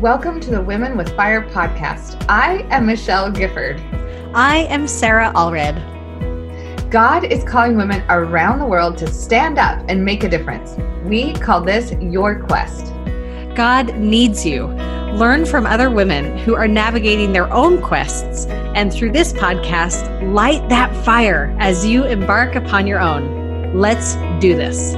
[0.00, 2.22] Welcome to the Women with Fire podcast.
[2.28, 3.80] I am Michelle Gifford.
[4.34, 5.80] I am Sarah Allred.
[6.90, 10.76] God is calling women around the world to stand up and make a difference.
[11.06, 12.92] We call this Your Quest.
[13.54, 14.66] God needs you.
[15.14, 18.44] Learn from other women who are navigating their own quests,
[18.74, 23.72] and through this podcast, light that fire as you embark upon your own.
[23.74, 24.94] Let's do this.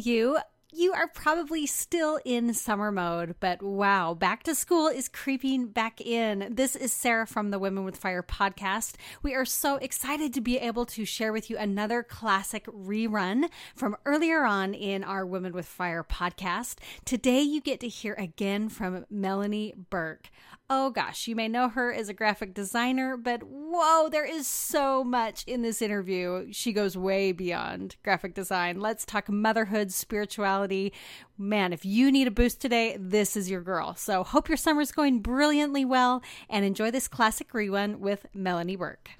[0.00, 0.38] You.
[0.72, 6.00] You are probably still in summer mode, but wow, back to school is creeping back
[6.00, 6.46] in.
[6.48, 8.94] This is Sarah from the Women with Fire podcast.
[9.20, 13.96] We are so excited to be able to share with you another classic rerun from
[14.06, 16.76] earlier on in our Women with Fire podcast.
[17.04, 20.30] Today, you get to hear again from Melanie Burke.
[20.72, 25.02] Oh gosh, you may know her as a graphic designer, but whoa, there is so
[25.02, 26.46] much in this interview.
[26.52, 28.78] She goes way beyond graphic design.
[28.78, 30.92] Let's talk motherhood, spirituality.
[31.36, 33.96] Man, if you need a boost today, this is your girl.
[33.96, 39.10] So, hope your summer's going brilliantly well and enjoy this classic rerun with Melanie Burke.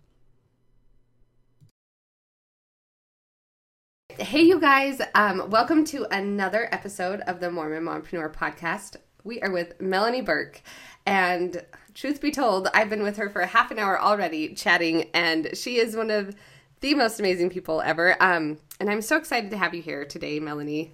[4.20, 8.98] Hey, you guys, um, welcome to another episode of the Mormon Mompreneur podcast.
[9.24, 10.62] We are with Melanie Burke.
[11.06, 15.50] And truth be told, I've been with her for half an hour already chatting, and
[15.54, 16.34] she is one of
[16.80, 18.20] the most amazing people ever.
[18.22, 20.92] Um, and I'm so excited to have you here today, Melanie.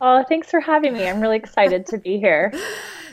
[0.00, 1.08] Oh, thanks for having me.
[1.08, 2.52] I'm really excited to be here.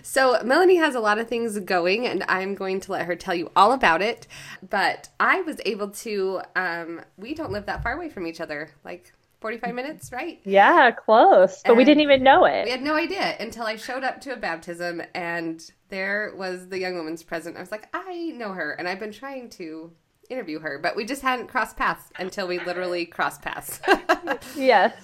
[0.06, 3.34] So, Melanie has a lot of things going, and I'm going to let her tell
[3.34, 4.28] you all about it.
[4.70, 8.72] But I was able to, um, we don't live that far away from each other.
[8.84, 10.40] Like, 45 minutes, right?
[10.46, 11.62] Yeah, close.
[11.64, 12.64] But and we didn't even know it.
[12.64, 16.80] We had no idea until I showed up to a baptism and there was the
[16.80, 17.58] young woman's present.
[17.58, 18.72] I was like, I know her.
[18.72, 19.92] And I've been trying to
[20.30, 23.82] interview her, but we just hadn't crossed paths until we literally crossed paths.
[24.56, 24.96] yes.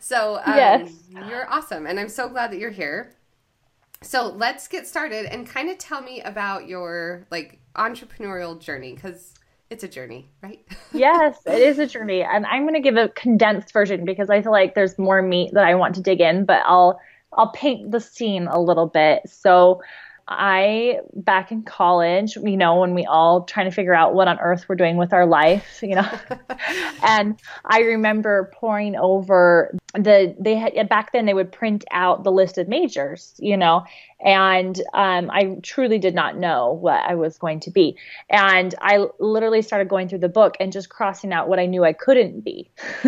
[0.00, 0.92] So um, yes.
[1.26, 1.86] you're awesome.
[1.86, 3.14] And I'm so glad that you're here.
[4.02, 9.32] So let's get started and kind of tell me about your like entrepreneurial journey because
[9.72, 10.64] it's a journey, right?
[10.92, 12.22] yes, it is a journey.
[12.22, 15.52] And I'm going to give a condensed version because I feel like there's more meat
[15.54, 17.00] that I want to dig in, but I'll
[17.32, 19.22] I'll paint the scene a little bit.
[19.26, 19.80] So
[20.28, 24.38] I back in college, you know, when we all trying to figure out what on
[24.38, 26.08] earth we're doing with our life, you know.
[27.02, 32.32] and I remember pouring over the they had back then they would print out the
[32.32, 33.84] list of majors, you know,
[34.24, 37.96] and um, I truly did not know what I was going to be.
[38.30, 41.84] And I literally started going through the book and just crossing out what I knew
[41.84, 42.70] I couldn't be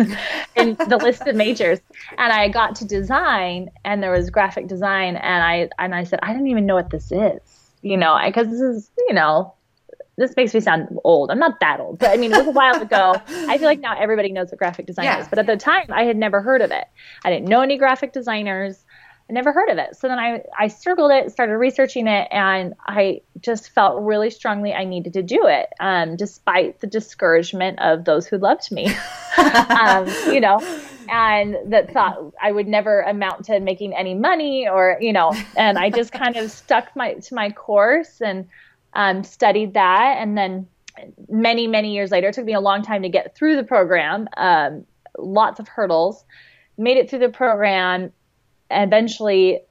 [0.55, 1.79] in the list of majors.
[2.17, 6.19] And I got to design, and there was graphic design, and I and I said
[6.21, 7.39] I didn't even know what this is,
[7.81, 9.55] you know, because this is you know
[10.17, 11.29] this makes me sound old.
[11.29, 13.15] I'm not that old, but I mean, it was a while ago.
[13.27, 15.21] I feel like now everybody knows what graphic design yeah.
[15.21, 16.85] is, but at the time, I had never heard of it.
[17.23, 18.85] I didn't know any graphic designers.
[19.29, 19.95] I never heard of it.
[19.97, 24.73] So then I, I circled it, started researching it, and I just felt really strongly
[24.73, 28.95] I needed to do it, um, despite the discouragement of those who loved me,
[29.37, 30.59] um, you know,
[31.09, 35.77] and that thought I would never amount to making any money or, you know, and
[35.77, 38.47] I just kind of stuck my to my course and
[38.95, 40.17] um, studied that.
[40.19, 40.67] And then
[41.29, 44.27] many, many years later, it took me a long time to get through the program,
[44.37, 44.85] um,
[45.17, 46.25] lots of hurdles,
[46.77, 48.11] made it through the program
[48.71, 49.61] eventually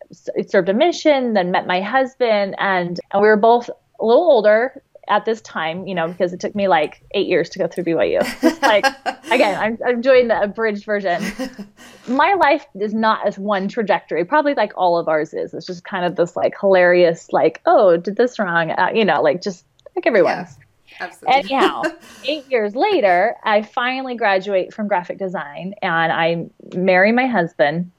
[0.47, 4.83] served a mission, then met my husband, and, and we were both a little older
[5.09, 7.85] at this time, you know, because it took me like eight years to go through
[7.85, 8.21] BYU.
[8.63, 8.85] like,
[9.31, 11.23] again, I'm, I'm doing the abridged version.
[12.09, 15.55] My life is not as one trajectory, probably like all of ours is.
[15.55, 19.23] It's just kind of this like hilarious, like, oh, did this wrong, uh, you know,
[19.23, 20.57] like just like everyone's.
[20.57, 20.65] Yeah.
[21.01, 21.39] Absolutely.
[21.39, 21.83] Anyhow,
[22.25, 27.91] eight years later, I finally graduate from graphic design and I marry my husband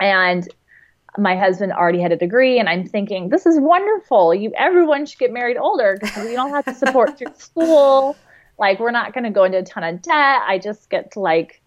[0.00, 0.48] and
[1.18, 4.34] my husband already had a degree and i'm thinking this is wonderful.
[4.34, 8.16] You everyone should get married older because we don't have to support through school.
[8.58, 10.42] Like we're not going to go into a ton of debt.
[10.46, 11.62] I just get to like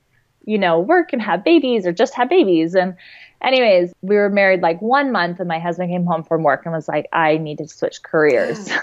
[0.45, 2.75] you know work and have babies or just have babies.
[2.75, 2.95] And
[3.41, 6.73] anyways we were married like one month and my husband came home from work and
[6.73, 8.69] was like i need to switch careers.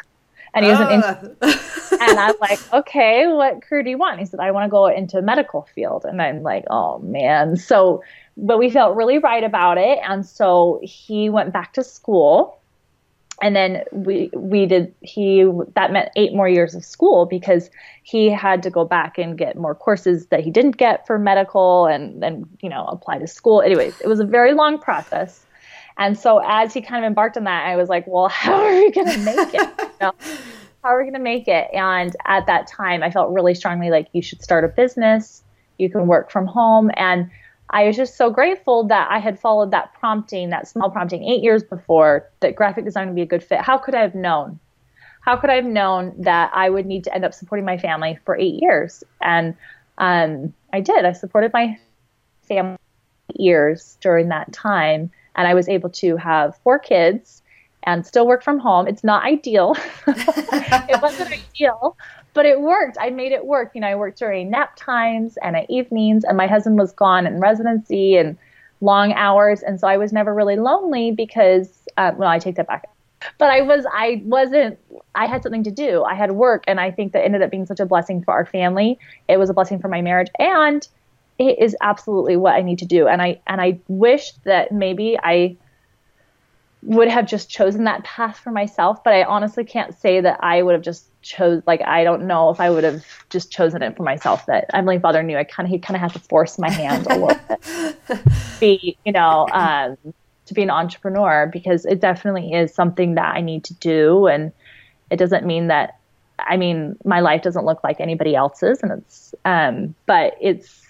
[0.53, 1.97] And he was an uh.
[2.01, 4.19] and i'm like okay what career do you want?
[4.19, 6.05] He said i want to go into medical field.
[6.05, 7.57] And i'm like oh man.
[7.57, 8.03] So
[8.41, 9.99] but we felt really right about it.
[10.07, 12.57] And so he went back to school.
[13.43, 17.71] And then we we did he that meant eight more years of school because
[18.03, 21.87] he had to go back and get more courses that he didn't get for medical
[21.87, 23.63] and then you know apply to school.
[23.63, 25.47] Anyways, it was a very long process.
[25.97, 28.75] And so as he kind of embarked on that, I was like, well, how are
[28.75, 29.71] we going to make it?
[29.79, 30.13] You know?
[30.83, 31.69] how are we going to make it?
[31.73, 35.43] And at that time, I felt really strongly like you should start a business.
[35.79, 36.91] You can work from home.
[36.95, 37.31] And
[37.71, 41.43] I was just so grateful that I had followed that prompting, that small prompting eight
[41.43, 43.61] years before that graphic design would be a good fit.
[43.61, 44.59] How could I have known?
[45.21, 48.19] How could I have known that I would need to end up supporting my family
[48.25, 49.05] for eight years?
[49.21, 49.55] And
[49.99, 51.05] um, I did.
[51.05, 51.79] I supported my
[52.43, 52.79] family
[53.35, 55.11] years during that time.
[55.37, 57.43] And I was able to have four kids
[57.85, 58.89] and still work from home.
[58.89, 59.77] It's not ideal.
[60.07, 61.97] it wasn't ideal,
[62.35, 62.97] but it worked.
[63.01, 63.73] I made it work.
[63.75, 67.27] You know, I worked during nap times and at evenings, and my husband was gone
[67.27, 68.37] in residency and
[68.81, 72.67] long hours, and so I was never really lonely because, uh, well, I take that
[72.67, 72.89] back.
[73.37, 74.79] But I was, I wasn't,
[75.15, 76.03] I had something to do.
[76.05, 78.47] I had work, and I think that ended up being such a blessing for our
[78.47, 78.99] family.
[79.29, 80.87] It was a blessing for my marriage, and
[81.39, 83.07] it is absolutely what I need to do.
[83.07, 85.57] And I, and I wish that maybe I
[86.83, 90.63] would have just chosen that path for myself, but I honestly can't say that I
[90.63, 93.97] would have just chose like I don't know if I would have just chosen it
[93.97, 94.47] for myself.
[94.47, 97.07] That Heavenly Father knew I kind of he kind of had to force my hand
[97.07, 98.25] a little bit,
[98.61, 99.97] be you know um,
[100.47, 104.53] to be an entrepreneur because it definitely is something that I need to do, and
[105.11, 105.99] it doesn't mean that
[106.39, 110.87] I mean my life doesn't look like anybody else's, and it's um, but it's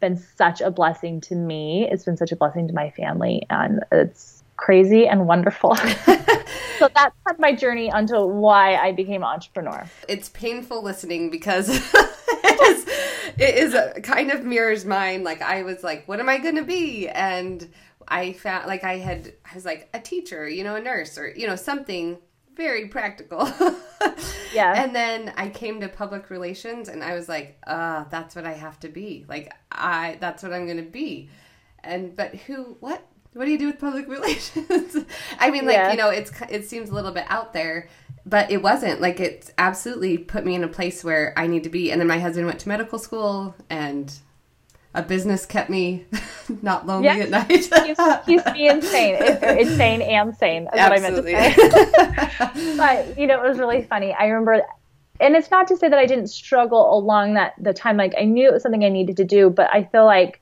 [0.00, 1.88] been such a blessing to me.
[1.90, 5.74] It's been such a blessing to my family, and it's crazy and wonderful.
[6.78, 9.86] so that's my journey onto why I became an entrepreneur.
[10.06, 12.88] It's painful listening because it is
[13.38, 15.24] it is a, kind of mirrors mine.
[15.24, 17.08] Like I was like, what am I going to be?
[17.08, 17.66] And
[18.06, 21.30] I found like I had I was like a teacher, you know, a nurse or
[21.30, 22.18] you know something
[22.54, 23.50] very practical.
[24.52, 24.84] yeah.
[24.84, 28.52] And then I came to public relations and I was like, uh, that's what I
[28.52, 29.24] have to be.
[29.26, 31.30] Like I that's what I'm going to be.
[31.82, 33.02] And but who what
[33.34, 34.96] what do you do with public relations?
[35.38, 35.90] I mean, like yeah.
[35.92, 37.88] you know, it's it seems a little bit out there,
[38.26, 39.00] but it wasn't.
[39.00, 41.92] Like it absolutely put me in a place where I need to be.
[41.92, 44.12] And then my husband went to medical school, and
[44.94, 46.06] a business kept me
[46.62, 47.16] not lonely yeah.
[47.18, 47.50] at night.
[47.50, 49.16] he's, he's being sane.
[49.20, 50.64] It's insane and sane.
[50.64, 51.34] Is absolutely.
[51.34, 52.76] what I meant to say.
[52.76, 54.12] but you know, it was really funny.
[54.12, 54.62] I remember.
[55.20, 57.96] And it's not to say that I didn't struggle along that the time.
[57.96, 60.40] Like I knew it was something I needed to do, but I feel like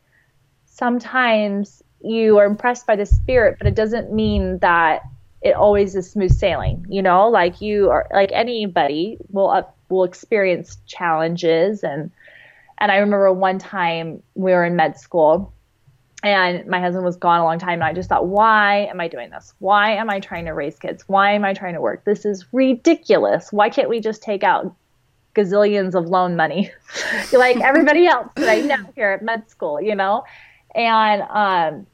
[0.67, 5.03] sometimes you are impressed by the spirit, but it doesn't mean that
[5.43, 6.85] it always is smooth sailing.
[6.89, 12.11] You know, like you are like anybody will up, will experience challenges and
[12.81, 15.53] and I remember one time we were in med school
[16.23, 19.09] and my husband was gone a long time and I just thought, why am I
[19.09, 19.55] doing this?
[19.59, 21.05] Why am I trying to raise kids?
[21.09, 22.05] Why am I trying to work?
[22.05, 23.53] This is ridiculous.
[23.53, 24.75] Why can't we just take out
[25.35, 26.71] gazillions of loan money
[27.33, 30.25] like everybody else that I know here at med school, you know?
[30.79, 31.87] And um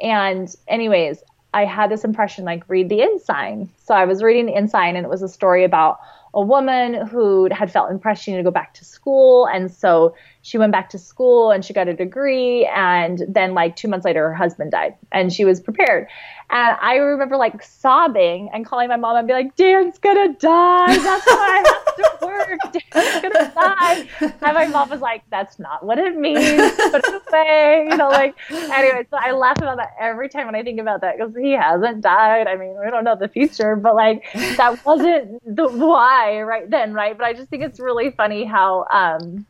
[0.00, 3.70] and anyways, I had this impression like read the ensign.
[3.78, 5.98] So I was reading the ensign and it was a story about
[6.34, 10.14] a woman who had felt impressed she needed to go back to school and so
[10.48, 14.04] she went back to school and she got a degree and then like 2 months
[14.04, 16.08] later her husband died and she was prepared
[16.50, 20.96] and I remember like sobbing and calling my mom and be like, Dan's gonna die.
[20.96, 22.58] That's why I have to work.
[22.72, 24.08] Dan's gonna die.
[24.20, 26.40] And my mom was like, That's not what it means.
[26.40, 27.88] Put it away.
[27.90, 31.02] You know, like anyway, so I laugh about that every time when I think about
[31.02, 32.46] that because he hasn't died.
[32.46, 34.24] I mean, we don't know the future, but like
[34.56, 37.16] that wasn't the why right then, right?
[37.16, 39.46] But I just think it's really funny how um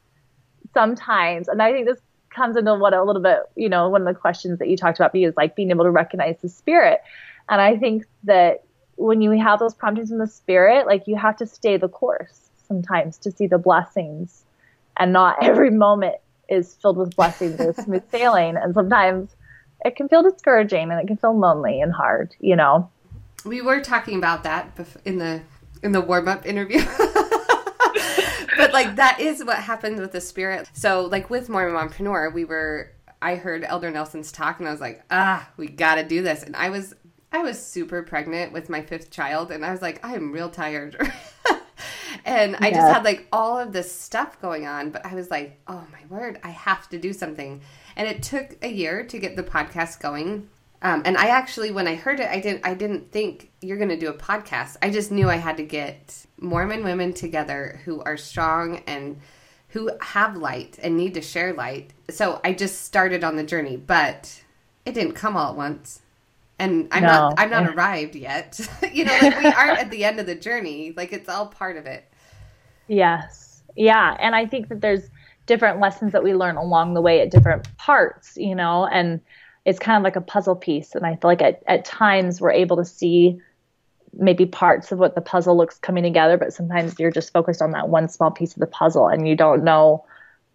[0.75, 4.15] sometimes and I think this comes into what a little bit, you know, one of
[4.15, 7.01] the questions that you talked about is like being able to recognize the spirit.
[7.49, 8.65] And I think that
[8.97, 12.51] when you have those promptings from the spirit, like you have to stay the course
[12.67, 14.45] sometimes to see the blessings.
[14.97, 16.17] And not every moment
[16.49, 18.57] is filled with blessings or smooth sailing.
[18.57, 19.35] And sometimes
[19.85, 22.91] it can feel discouraging and it can feel lonely and hard, you know.
[23.45, 25.43] We were talking about that in the
[25.83, 26.81] in the warm up interview.
[28.59, 30.69] but like that is what happens with the spirit.
[30.75, 34.81] So like with Mormon Mompreneur, we were I heard Elder Nelson's talk and I was
[34.81, 36.43] like, ah, we gotta do this.
[36.43, 36.95] And I was
[37.33, 40.51] I was super pregnant with my fifth child and I was like, I am real
[40.51, 40.97] tired.
[42.25, 42.75] and I yeah.
[42.75, 46.17] just had like all of this stuff going on, but I was like, oh my
[46.17, 47.61] word, I have to do something.
[47.97, 50.49] And it took a year to get the podcast going.
[50.81, 52.65] Um, and I actually, when I heard it, I didn't.
[52.65, 54.77] I didn't think you're going to do a podcast.
[54.81, 59.21] I just knew I had to get Mormon women together who are strong and
[59.71, 61.93] who have light and need to share light.
[62.11, 64.43] So I just started on the journey, but
[64.87, 66.01] it didn't come all at once.
[66.61, 67.09] And I'm no.
[67.09, 67.35] not.
[67.39, 68.59] I'm not arrived yet.
[68.93, 70.93] you know, like we aren't at the end of the journey.
[70.97, 72.05] Like it's all part of it.
[72.87, 73.63] Yes.
[73.77, 75.09] Yeah, and I think that there's
[75.47, 78.37] different lessons that we learn along the way at different parts.
[78.37, 79.21] You know, and
[79.69, 80.95] it's kind of like a puzzle piece.
[80.95, 83.39] And I feel like at, at times we're able to see
[84.15, 87.73] maybe parts of what the puzzle looks coming together, but sometimes you're just focused on
[87.73, 90.07] that one small piece of the puzzle and you don't know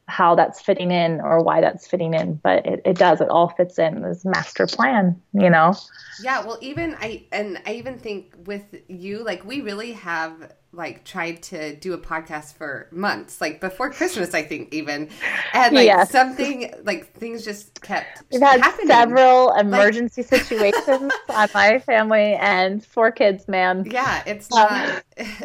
[0.07, 2.33] how that's fitting in or why that's fitting in.
[2.43, 5.75] But it, it does, it all fits in this master plan, you know?
[6.23, 11.05] Yeah, well even I and I even think with you, like we really have like
[11.05, 15.09] tried to do a podcast for months, like before Christmas, I think even,
[15.53, 16.11] and like yes.
[16.11, 18.23] something like things just kept.
[18.31, 18.87] We've had happening.
[18.87, 23.85] several emergency like, situations on my family and four kids, man.
[23.89, 25.03] Yeah, it's um, not.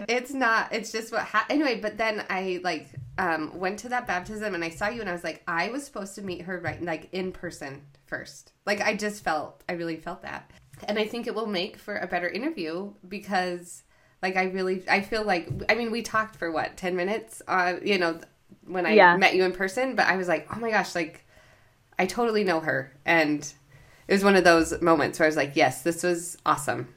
[0.08, 0.72] it's not.
[0.72, 1.60] It's just what happened.
[1.60, 5.10] Anyway, but then I like um, went to that baptism and I saw you and
[5.10, 8.52] I was like, I was supposed to meet her right like in person first.
[8.64, 10.50] Like I just felt, I really felt that,
[10.84, 13.82] and I think it will make for a better interview because
[14.22, 17.74] like I really, I feel like, I mean, we talked for what ten minutes, uh,
[17.82, 18.20] you know,
[18.66, 19.16] when I yeah.
[19.16, 21.24] met you in person, but I was like, oh my gosh, like
[21.98, 23.40] I totally know her, and
[24.06, 26.88] it was one of those moments where I was like, yes, this was awesome.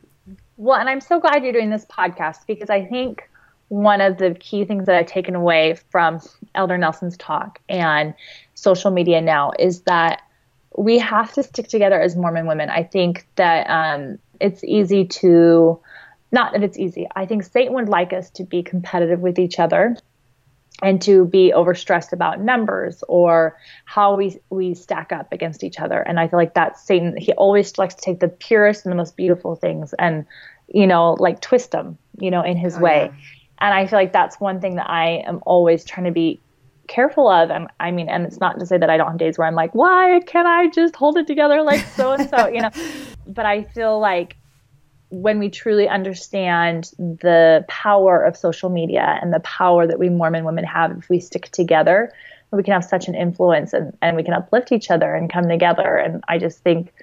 [0.57, 3.29] Well, and I'm so glad you're doing this podcast because I think
[3.69, 6.19] one of the key things that I've taken away from
[6.55, 8.13] Elder Nelson's talk and
[8.53, 10.21] social media now is that
[10.77, 12.69] we have to stick together as Mormon women.
[12.69, 15.79] I think that um, it's easy to
[16.31, 17.07] not that it's easy.
[17.15, 19.97] I think Satan would like us to be competitive with each other
[20.81, 26.00] and to be overstressed about numbers or how we we stack up against each other.
[26.00, 27.15] And I feel like that's Satan.
[27.17, 30.25] He always likes to take the purest and the most beautiful things and
[30.67, 33.11] you know like twist them, you know, in his oh, way.
[33.11, 33.21] Yeah.
[33.59, 36.39] And I feel like that's one thing that I am always trying to be
[36.88, 37.51] careful of.
[37.51, 39.55] And I mean, and it's not to say that I don't have days where I'm
[39.55, 42.71] like, why can't I just hold it together like so and so, you know?
[43.27, 44.35] But I feel like
[45.12, 50.46] when we truly understand the power of social media and the power that we Mormon
[50.46, 52.13] women have if we stick together,
[52.51, 55.48] we can have such an influence and, and we can uplift each other and come
[55.50, 55.98] together.
[55.98, 56.94] And I just think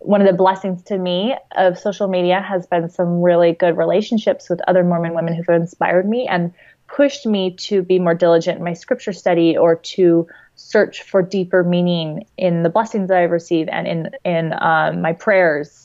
[0.00, 4.50] one of the blessings to me of social media has been some really good relationships
[4.50, 6.52] with other Mormon women who've inspired me and
[6.88, 11.62] pushed me to be more diligent in my scripture study or to search for deeper
[11.62, 15.83] meaning in the blessings that I receive and in in um, my prayers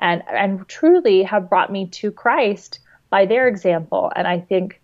[0.00, 2.80] and and truly have brought me to Christ
[3.10, 4.10] by their example.
[4.16, 4.80] And I think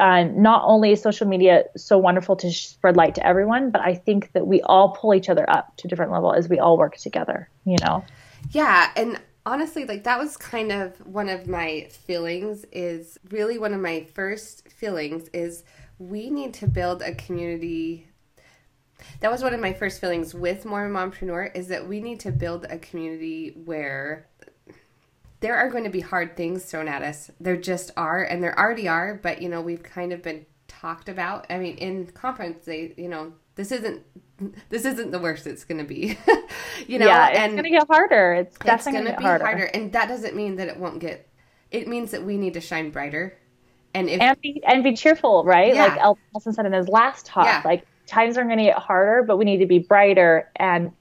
[0.00, 3.94] uh, not only is social media so wonderful to spread light to everyone, but I
[3.94, 6.96] think that we all pull each other up to different level as we all work
[6.96, 7.48] together.
[7.64, 8.04] You know?
[8.50, 12.64] Yeah, and honestly, like that was kind of one of my feelings.
[12.72, 15.64] Is really one of my first feelings is
[15.98, 18.08] we need to build a community
[19.20, 22.32] that was one of my first feelings with Mormon Mompreneur is that we need to
[22.32, 24.26] build a community where
[25.40, 27.30] there are going to be hard things thrown at us.
[27.40, 29.14] There just are, and there already are.
[29.14, 31.46] But you know, we've kind of been talked about.
[31.50, 34.02] I mean, in conference, they, you know, this isn't
[34.68, 36.18] this isn't the worst it's going to be.
[36.86, 38.34] you know, yeah, it's going to get harder.
[38.34, 39.44] It's definitely going to be harder.
[39.44, 41.28] harder, and that doesn't mean that it won't get.
[41.70, 43.36] It means that we need to shine brighter,
[43.94, 45.74] and if and be, and be cheerful, right?
[45.74, 45.86] Yeah.
[45.86, 45.98] Like
[46.34, 47.62] Elton said in his last talk, yeah.
[47.64, 50.92] like times are going to get harder, but we need to be brighter and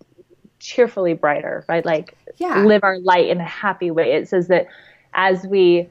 [0.60, 1.86] cheerfully brighter, right?
[1.86, 2.64] Like yeah.
[2.64, 4.14] live our light in a happy way.
[4.14, 4.68] It says that
[5.14, 5.90] as we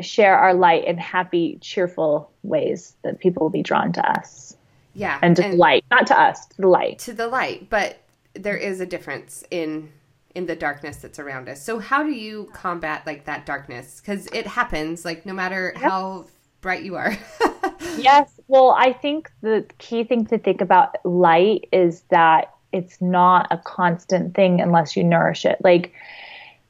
[0.00, 4.56] share our light in happy, cheerful ways, that people will be drawn to us.
[4.94, 5.18] Yeah.
[5.22, 6.98] And to and light, not to us, to the light.
[7.00, 7.68] To the light.
[7.70, 7.98] But
[8.34, 9.90] there is a difference in
[10.34, 11.62] in the darkness that's around us.
[11.62, 14.00] So how do you combat like that darkness?
[14.00, 15.82] Because it happens, like no matter yep.
[15.82, 16.26] how
[16.60, 17.16] bright you are.
[17.96, 18.38] yes.
[18.46, 23.58] Well, I think the key thing to think about light is that it's not a
[23.58, 25.58] constant thing unless you nourish it.
[25.62, 25.92] Like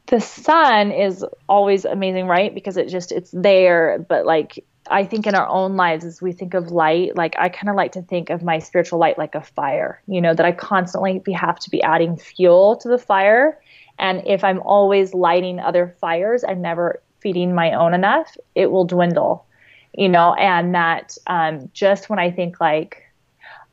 [0.06, 2.54] the sun is always amazing, right?
[2.54, 6.32] Because it just it's there, but like I think in our own lives as we
[6.32, 9.34] think of light, like I kind of like to think of my spiritual light like
[9.34, 12.98] a fire, you know, that I constantly be, have to be adding fuel to the
[12.98, 13.58] fire.
[13.98, 18.84] And if I'm always lighting other fires and never feeding my own enough, it will
[18.84, 19.46] dwindle,
[19.94, 23.02] you know, and that um, just when I think like,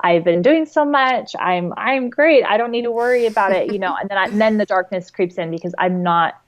[0.03, 1.33] I've been doing so much.
[1.39, 2.43] I'm I'm great.
[2.43, 3.95] I don't need to worry about it, you know.
[4.03, 6.39] And then I, and then the darkness creeps in because I'm not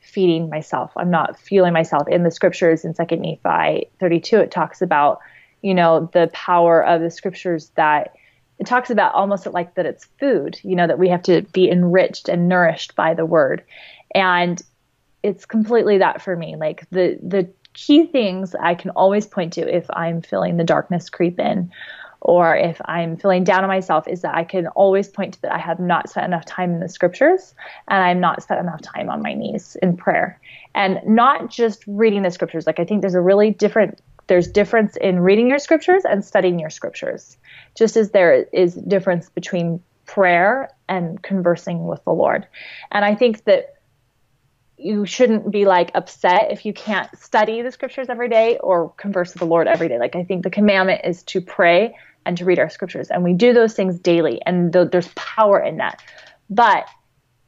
[0.00, 0.90] feeding myself.
[0.96, 2.08] I'm not fueling myself.
[2.08, 5.20] In the scriptures in Second Nephi 32, it talks about
[5.62, 8.14] you know the power of the scriptures that
[8.58, 10.58] it talks about almost like that it's food.
[10.64, 13.62] You know that we have to be enriched and nourished by the word,
[14.12, 14.60] and
[15.22, 16.56] it's completely that for me.
[16.56, 21.10] Like the the key things I can always point to if I'm feeling the darkness
[21.10, 21.70] creep in
[22.24, 25.52] or if I'm feeling down on myself, is that I can always point to that
[25.52, 27.54] I have not spent enough time in the scriptures
[27.86, 30.40] and I'm not spent enough time on my knees in prayer.
[30.74, 32.66] And not just reading the scriptures.
[32.66, 36.58] Like I think there's a really different there's difference in reading your scriptures and studying
[36.58, 37.36] your scriptures.
[37.74, 42.46] Just as there is difference between prayer and conversing with the Lord.
[42.90, 43.74] And I think that
[44.78, 49.34] you shouldn't be like upset if you can't study the scriptures every day or converse
[49.34, 49.98] with the Lord every day.
[49.98, 51.94] Like I think the commandment is to pray
[52.26, 55.60] and to read our scriptures, and we do those things daily, and th- there's power
[55.60, 56.02] in that.
[56.50, 56.86] But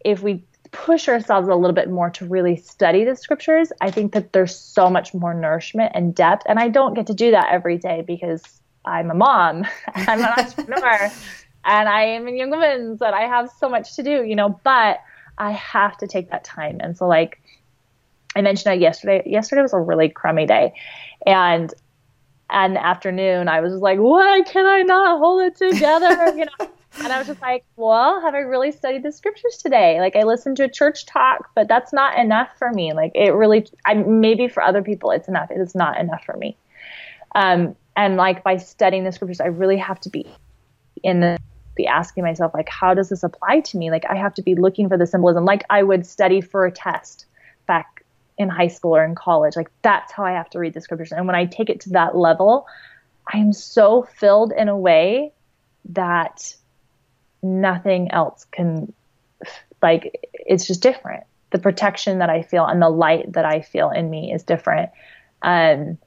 [0.04, 4.12] if we push ourselves a little bit more to really study the scriptures, I think
[4.12, 6.42] that there's so much more nourishment and depth.
[6.46, 8.42] And I don't get to do that every day because
[8.84, 9.64] I'm a mom,
[9.94, 11.10] I'm an entrepreneur,
[11.64, 14.60] and I am in young women's, and I have so much to do, you know.
[14.64, 15.00] But
[15.38, 16.78] I have to take that time.
[16.80, 17.40] And so, like
[18.34, 20.74] I mentioned that yesterday, yesterday was a really crummy day,
[21.26, 21.72] and
[22.50, 26.32] and afternoon I was like, why can I not hold it together?
[26.36, 26.70] you know.
[26.98, 30.00] And I was just like, well, have I really studied the scriptures today?
[30.00, 32.94] Like I listened to a church talk, but that's not enough for me.
[32.94, 35.50] Like it really, I maybe for other people it's enough.
[35.50, 36.56] It is not enough for me.
[37.34, 40.26] Um, and like by studying the scriptures, I really have to be
[41.02, 41.38] in the
[41.76, 44.54] be asking myself like how does this apply to me like i have to be
[44.54, 47.26] looking for the symbolism like i would study for a test
[48.38, 51.12] in high school or in college like that's how i have to read the scriptures.
[51.12, 52.66] And when i take it to that level
[53.32, 55.32] i am so filled in a way
[55.90, 56.54] that
[57.42, 58.92] nothing else can
[59.82, 61.24] like it's just different.
[61.50, 64.90] The protection that i feel and the light that i feel in me is different.
[65.42, 65.98] Um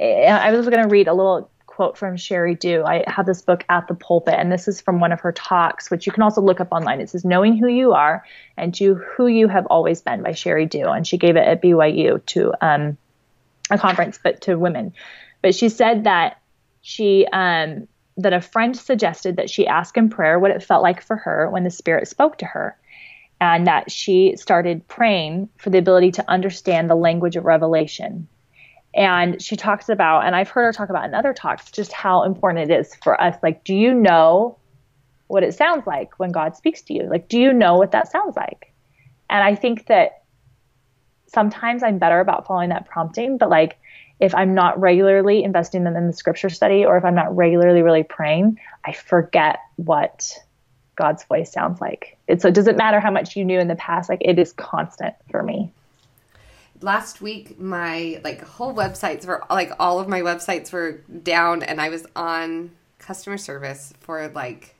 [0.00, 2.84] i was going to read a little quote from Sheri Dew.
[2.84, 5.90] I have this book at the pulpit, and this is from one of her talks,
[5.90, 7.00] which you can also look up online.
[7.00, 8.24] It says "Knowing Who You Are
[8.56, 11.62] and to Who You Have Always Been" by Sheri Dew, and she gave it at
[11.62, 12.98] BYU to um,
[13.70, 14.92] a conference, but to women.
[15.42, 16.38] But she said that
[16.82, 17.86] she um,
[18.16, 21.48] that a friend suggested that she ask in prayer what it felt like for her
[21.48, 22.76] when the Spirit spoke to her,
[23.40, 28.28] and that she started praying for the ability to understand the language of revelation
[28.94, 32.24] and she talks about and i've heard her talk about in other talks just how
[32.24, 33.36] important it is for us.
[33.42, 34.58] Like do you know
[35.28, 37.04] what it sounds like when god speaks to you?
[37.04, 38.72] Like do you know what that sounds like?
[39.28, 40.22] And i think that
[41.26, 43.78] sometimes i'm better about following that prompting but like
[44.18, 47.82] if i'm not regularly investing them in the scripture study or if i'm not regularly
[47.82, 50.36] really praying i forget what
[50.96, 52.18] god's voice sounds like.
[52.28, 54.52] It so it doesn't matter how much you knew in the past like it is
[54.52, 55.72] constant for me
[56.82, 61.80] last week my like whole websites were like all of my websites were down and
[61.80, 64.74] I was on customer service for like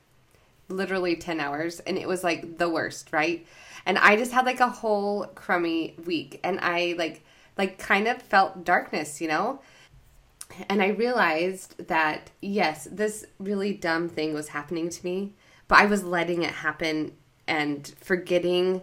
[0.67, 3.45] literally 10 hours and it was like the worst, right?
[3.85, 7.23] And I just had like a whole crummy week and I like
[7.57, 9.61] like kind of felt darkness, you know?
[10.69, 15.33] And I realized that yes, this really dumb thing was happening to me,
[15.67, 17.13] but I was letting it happen
[17.47, 18.81] and forgetting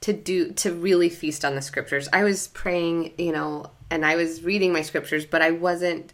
[0.00, 2.08] to do to really feast on the scriptures.
[2.12, 6.12] I was praying, you know, and I was reading my scriptures, but I wasn't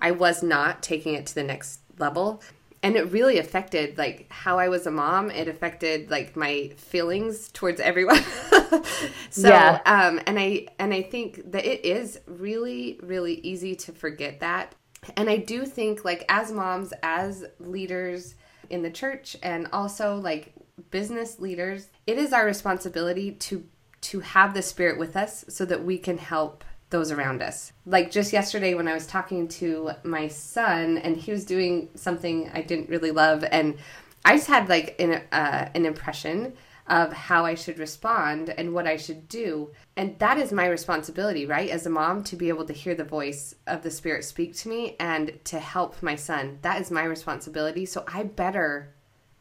[0.00, 2.42] I was not taking it to the next level.
[2.82, 5.30] And it really affected like how I was a mom.
[5.30, 8.22] It affected like my feelings towards everyone.
[9.30, 9.80] so yeah.
[9.86, 14.74] um and I and I think that it is really really easy to forget that.
[15.16, 18.34] And I do think like as moms, as leaders
[18.70, 20.52] in the church and also like
[20.90, 23.66] business leaders, it is our responsibility to
[24.00, 27.72] to have the spirit with us so that we can help those around us.
[27.86, 32.50] Like just yesterday when I was talking to my son and he was doing something
[32.52, 33.78] I didn't really love and
[34.24, 36.54] I just had like an uh, an impression
[36.86, 39.70] of how I should respond and what I should do.
[39.96, 41.70] And that is my responsibility, right?
[41.70, 44.68] As a mom to be able to hear the voice of the spirit speak to
[44.68, 46.58] me and to help my son.
[46.62, 47.86] That is my responsibility.
[47.86, 48.94] So I better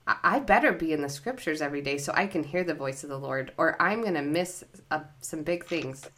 [0.06, 3.10] I better be in the scriptures every day so I can hear the voice of
[3.10, 6.10] the Lord, or I'm going to miss uh, some big things.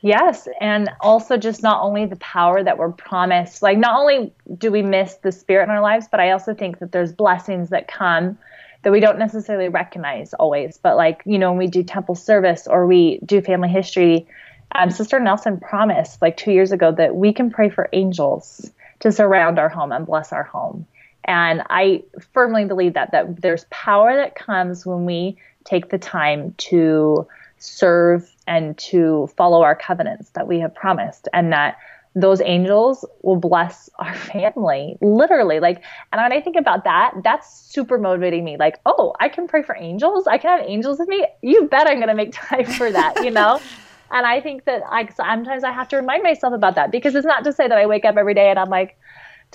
[0.00, 4.70] Yes, and also just not only the power that we're promised, like not only do
[4.70, 7.88] we miss the spirit in our lives, but I also think that there's blessings that
[7.88, 8.38] come
[8.82, 10.78] that we don't necessarily recognize always.
[10.78, 14.26] But like, you know, when we do temple service or we do family history,
[14.72, 19.10] um, Sister Nelson promised like two years ago that we can pray for angels to
[19.10, 20.86] surround our home and bless our home.
[21.26, 26.54] And I firmly believe that that there's power that comes when we take the time
[26.58, 27.26] to
[27.58, 31.78] serve and to follow our covenants that we have promised and that
[32.14, 35.58] those angels will bless our family literally.
[35.60, 38.56] Like and when i think about that that's super motivating me.
[38.56, 40.26] Like oh i can pray for angels?
[40.26, 41.26] I can have angels with me?
[41.42, 43.60] You bet i'm going to make time for that you know?
[44.08, 47.26] And i think that i sometimes i have to remind myself about that because it's
[47.26, 48.96] not to say that i wake up every day and i'm like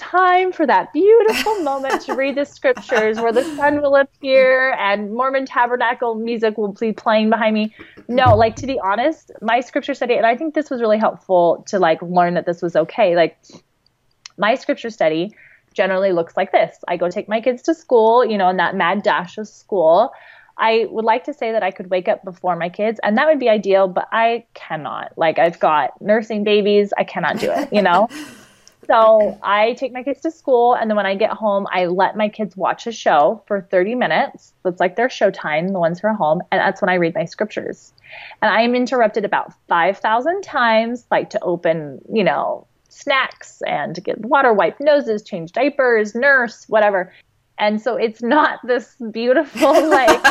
[0.02, 5.14] time for that beautiful moment to read the scriptures where the sun will appear and
[5.14, 7.74] Mormon tabernacle music will be playing behind me.
[8.08, 11.64] No, like to be honest, my scripture study, and I think this was really helpful
[11.68, 13.16] to like learn that this was okay.
[13.16, 13.38] Like
[14.38, 15.36] my scripture study
[15.74, 16.78] generally looks like this.
[16.88, 20.12] I go take my kids to school, you know, in that mad dash of school.
[20.58, 23.28] I would like to say that I could wake up before my kids, and that
[23.28, 25.14] would be ideal, but I cannot.
[25.18, 28.10] Like, I've got nursing babies, I cannot do it, you know?
[28.91, 32.17] so I take my kids to school, and then when I get home, I let
[32.17, 34.54] my kids watch a show for 30 minutes.
[34.63, 37.25] That's like their showtime, the ones who are home, and that's when I read my
[37.25, 37.93] scriptures.
[38.41, 44.01] And I am interrupted about 5,000 times, like to open, you know, snacks and to
[44.01, 47.13] get water, wipe noses, change diapers, nurse, whatever.
[47.58, 50.23] And so it's not this beautiful, like,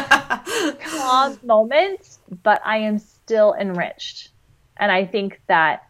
[0.83, 4.31] calm moment, but I am still enriched.
[4.77, 5.85] And I think that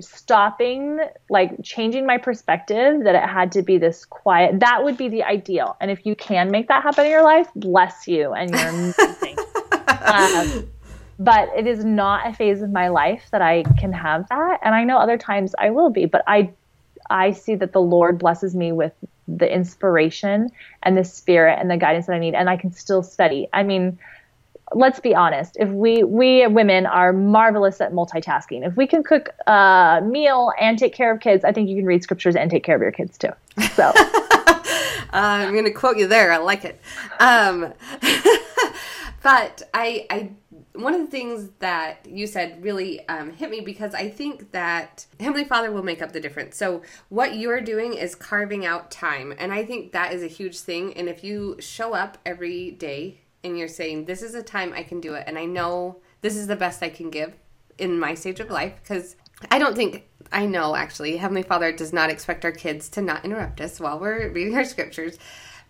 [0.00, 5.08] stopping, like, changing my perspective that it had to be this quiet, that would be
[5.08, 5.76] the ideal.
[5.80, 9.36] And if you can make that happen in your life, bless you and you're amazing.
[10.04, 10.68] um,
[11.18, 14.60] but it is not a phase of my life that I can have that.
[14.62, 16.50] And I know other times I will be, but I
[17.08, 18.92] I see that the Lord blesses me with
[19.26, 20.50] the inspiration
[20.82, 23.48] and the spirit and the guidance that I need, and I can still study.
[23.52, 23.98] I mean,
[24.74, 25.56] let's be honest.
[25.58, 30.78] If we we women are marvelous at multitasking, if we can cook a meal and
[30.78, 32.92] take care of kids, I think you can read scriptures and take care of your
[32.92, 33.30] kids too.
[33.74, 33.92] So.
[33.94, 34.62] uh,
[35.12, 36.32] I'm going to quote you there.
[36.32, 36.80] I like it.
[37.18, 37.72] Um,
[39.22, 40.30] but I, I
[40.74, 45.06] one of the things that you said really um, hit me because I think that
[45.18, 46.56] Heavenly Father will make up the difference.
[46.56, 49.34] So, what you're doing is carving out time.
[49.36, 50.94] And I think that is a huge thing.
[50.94, 54.82] And if you show up every day and you're saying, This is a time I
[54.82, 57.34] can do it, and I know this is the best I can give
[57.78, 59.16] in my stage of life, because
[59.50, 63.24] I don't think I know actually, Heavenly Father does not expect our kids to not
[63.24, 65.18] interrupt us while we're reading our scriptures.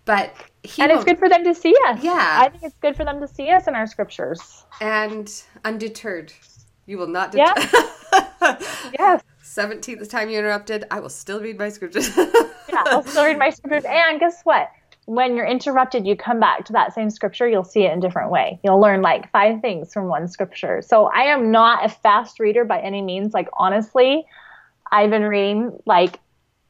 [0.05, 0.33] But
[0.79, 2.03] and it's good for them to see us.
[2.03, 4.65] Yeah, I think it's good for them to see us in our scriptures.
[4.79, 5.31] And
[5.63, 6.33] undeterred,
[6.85, 7.31] you will not.
[7.31, 7.53] Deter-
[8.11, 8.57] yeah.
[8.99, 9.23] yes.
[9.43, 12.09] Seventeenth time you interrupted, I will still read my scriptures.
[12.17, 13.85] yeah, I'll still read my scriptures.
[13.85, 14.71] And guess what?
[15.11, 17.45] When you're interrupted, you come back to that same scripture.
[17.45, 18.61] You'll see it in a different way.
[18.63, 20.81] You'll learn like five things from one scripture.
[20.81, 23.33] So I am not a fast reader by any means.
[23.33, 24.25] Like honestly,
[24.89, 26.17] I've been reading like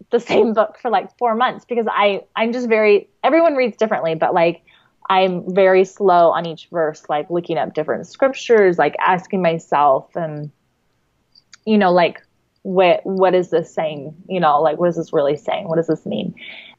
[0.10, 4.16] the same book for like four months because I I'm just very everyone reads differently,
[4.16, 4.64] but like
[5.08, 10.50] I'm very slow on each verse, like looking up different scriptures, like asking myself and
[11.64, 12.26] you know, like
[12.64, 14.16] what what is this saying?
[14.28, 15.68] You know, like what is this really saying?
[15.68, 16.34] What does this mean?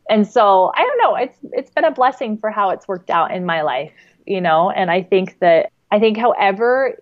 [0.09, 3.31] And so I don't know, it's it's been a blessing for how it's worked out
[3.33, 3.93] in my life,
[4.27, 6.99] you know, and I think that I think however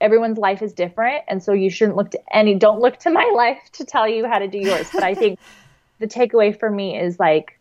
[0.00, 3.32] everyone's life is different and so you shouldn't look to any don't look to my
[3.36, 4.88] life to tell you how to do yours.
[4.92, 5.38] But i think
[6.00, 7.58] the takeaway for me is like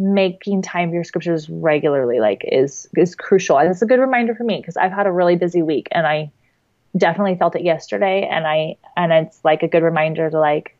[0.00, 3.58] making time for your scriptures regularly like is is crucial.
[3.58, 6.06] And it's a good reminder for me because i've had a really busy week and
[6.06, 6.30] i
[6.96, 10.77] definitely felt it yesterday and i and it's like a good reminder to like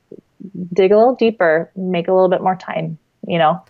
[0.72, 3.62] dig a little deeper make a little bit more time you know?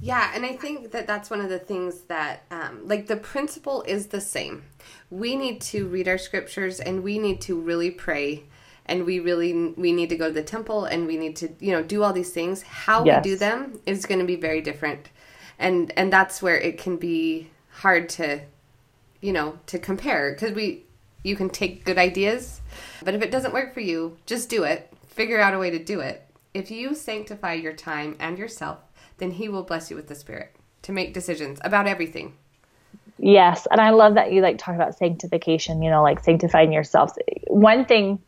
[0.00, 3.82] Yeah and i think that that's one of the things that um, like the principle
[3.86, 4.64] is the same.
[5.10, 8.44] We need to read our scriptures and we need to really pray
[8.86, 11.70] and we really we need to go to the temple and we need to you
[11.70, 12.62] know do all these things.
[12.62, 13.24] How yes.
[13.24, 15.10] we do them is going to be very different.
[15.58, 18.40] And and that's where it can be hard to
[19.20, 20.84] you know to compare because we
[21.22, 22.60] you can take good ideas
[23.04, 25.82] but if it doesn't work for you just do it figure out a way to
[25.82, 28.78] do it if you sanctify your time and yourself
[29.18, 32.36] then he will bless you with the spirit to make decisions about everything
[33.18, 37.12] yes and i love that you like talk about sanctification you know like sanctifying yourself.
[37.48, 38.18] one thing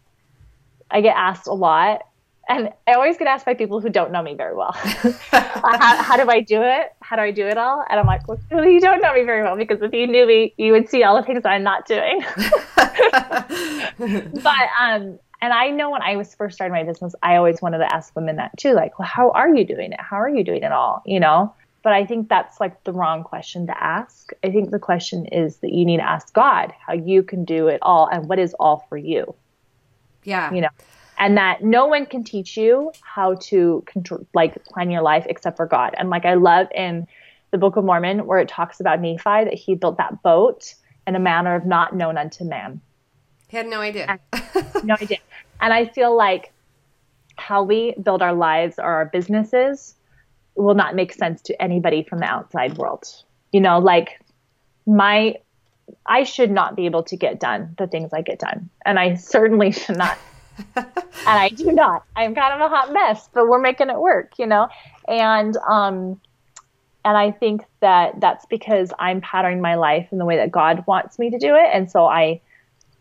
[0.95, 2.03] I get asked a lot,
[2.49, 4.73] and I always get asked by people who don't know me very well.
[4.73, 6.93] how, how, do I do it?
[7.01, 7.85] How do I do it all?
[7.89, 10.55] And I'm like, well, you don't know me very well because if you knew me,
[10.57, 12.23] you would see all the things that I'm not doing.
[14.43, 17.79] but um, and I know when I was first starting my business, I always wanted
[17.79, 20.01] to ask women that too, like, well, how are you doing it?
[20.01, 21.03] How are you doing it all?
[21.05, 21.55] You know.
[21.83, 24.33] But I think that's like the wrong question to ask.
[24.43, 27.69] I think the question is that you need to ask God how you can do
[27.69, 29.35] it all and what is all for you.
[30.23, 30.51] Yeah.
[30.51, 30.71] You know,
[31.19, 35.59] and that no one can teach you how to control, like plan your life except
[35.59, 35.95] for God.
[35.99, 37.07] And like I love in
[37.51, 40.75] the Book of Mormon where it talks about Nephi that he built that boat
[41.07, 42.81] in a manner of not known unto man.
[43.55, 44.19] Had no idea.
[44.83, 45.19] no idea.
[45.61, 46.53] And I feel like
[47.37, 49.95] how we build our lives or our businesses
[50.57, 53.05] will not make sense to anybody from the outside world.
[53.53, 54.21] You know, like
[54.87, 55.37] my
[56.05, 58.71] I should not be able to get done the things I get done.
[58.85, 60.19] And I certainly should not.
[60.77, 60.87] and
[61.25, 62.05] I do not.
[62.17, 64.69] I'm kind of a hot mess, but we're making it work, you know?
[65.07, 66.21] And um
[67.05, 70.83] and I think that that's because I'm patterning my life in the way that God
[70.89, 71.69] wants me to do it.
[71.73, 72.41] And so I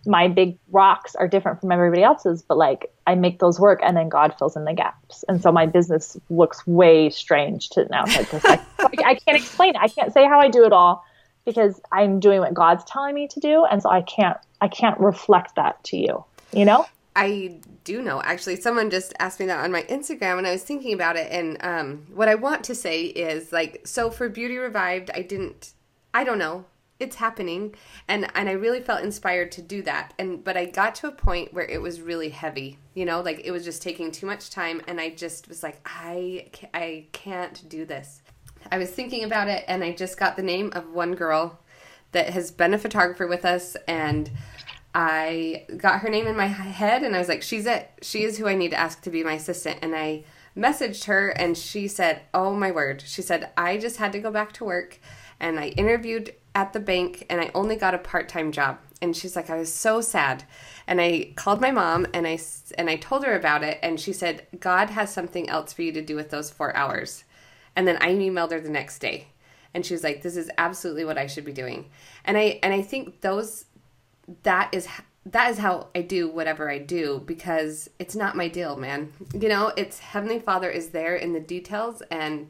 [0.05, 3.95] my big rocks are different from everybody else's, but like I make those work and
[3.95, 5.23] then God fills in the gaps.
[5.27, 8.67] And so my business looks way strange to an outside perspective.
[9.05, 9.81] I can't explain it.
[9.81, 11.03] I can't say how I do it all
[11.45, 14.99] because I'm doing what God's telling me to do and so I can't I can't
[14.99, 16.23] reflect that to you.
[16.51, 16.85] You know?
[17.15, 18.21] I do know.
[18.23, 21.31] Actually, someone just asked me that on my Instagram, and I was thinking about it.
[21.31, 25.73] And um, what I want to say is like, so for Beauty Revived, I didn't.
[26.13, 26.65] I don't know.
[26.99, 27.75] It's happening,
[28.07, 30.13] and and I really felt inspired to do that.
[30.19, 32.77] And but I got to a point where it was really heavy.
[32.93, 35.79] You know, like it was just taking too much time, and I just was like,
[35.85, 38.21] I I can't do this.
[38.71, 41.59] I was thinking about it, and I just got the name of one girl
[42.13, 44.29] that has been a photographer with us, and
[44.95, 47.89] I got her name in my head and I was like, she's it.
[48.01, 49.79] She is who I need to ask to be my assistant.
[49.81, 50.23] And I
[50.55, 53.03] messaged her and she said, oh my word.
[53.05, 54.99] She said, I just had to go back to work
[55.39, 58.79] and I interviewed at the bank and I only got a part time job.
[59.01, 60.43] And she's like, I was so sad.
[60.87, 62.39] And I called my mom and I,
[62.77, 63.79] and I told her about it.
[63.81, 67.23] And she said, God has something else for you to do with those four hours.
[67.75, 69.27] And then I emailed her the next day
[69.73, 71.89] and she was like, this is absolutely what I should be doing.
[72.23, 73.65] And I, and I think those,
[74.43, 74.87] that is
[75.25, 79.13] that is how I do whatever I do because it's not my deal, man.
[79.33, 82.49] You know, it's Heavenly Father is there in the details and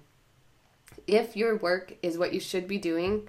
[1.06, 3.28] if your work is what you should be doing,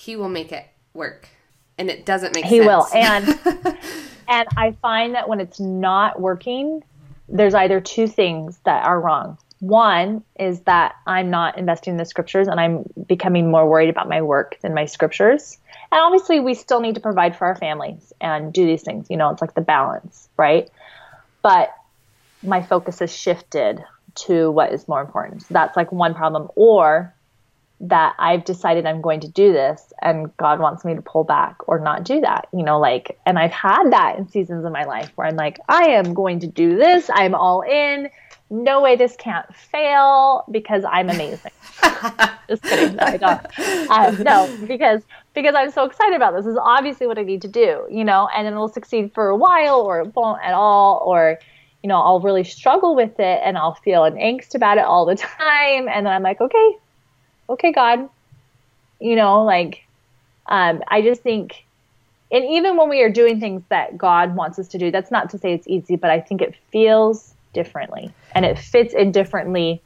[0.00, 1.28] he will make it work.
[1.76, 2.52] And it doesn't make sense.
[2.52, 2.66] he sense.
[2.66, 2.88] will.
[2.94, 3.78] And
[4.28, 6.82] and I find that when it's not working,
[7.28, 9.36] there's either two things that are wrong.
[9.58, 14.08] One is that I'm not investing in the scriptures and I'm becoming more worried about
[14.08, 15.58] my work than my scriptures.
[15.92, 19.08] And obviously, we still need to provide for our families and do these things.
[19.10, 20.70] You know, it's like the balance, right?
[21.42, 21.74] But
[22.42, 23.84] my focus has shifted
[24.14, 25.42] to what is more important.
[25.42, 26.48] So that's like one problem.
[26.54, 27.12] Or
[27.80, 31.56] that I've decided I'm going to do this and God wants me to pull back
[31.66, 32.48] or not do that.
[32.52, 35.58] You know, like, and I've had that in seasons of my life where I'm like,
[35.68, 37.08] I am going to do this.
[37.12, 38.10] I'm all in
[38.50, 41.52] no way this can't fail because I'm amazing.
[42.48, 42.96] Just kidding.
[42.96, 43.90] No, I don't.
[43.90, 45.02] Um, no, because
[45.34, 46.44] because I'm so excited about this.
[46.44, 49.28] This is obviously what I need to do, you know, and then it'll succeed for
[49.28, 51.38] a while or it won't at all, or
[51.82, 55.06] you know, I'll really struggle with it and I'll feel an angst about it all
[55.06, 55.88] the time.
[55.88, 56.76] And then I'm like, okay,
[57.50, 58.08] okay, God,
[59.00, 59.84] you know, like
[60.46, 61.64] um, I just think
[62.32, 65.30] and even when we are doing things that God wants us to do, that's not
[65.30, 69.82] to say it's easy, but I think it feels differently and it fits in differently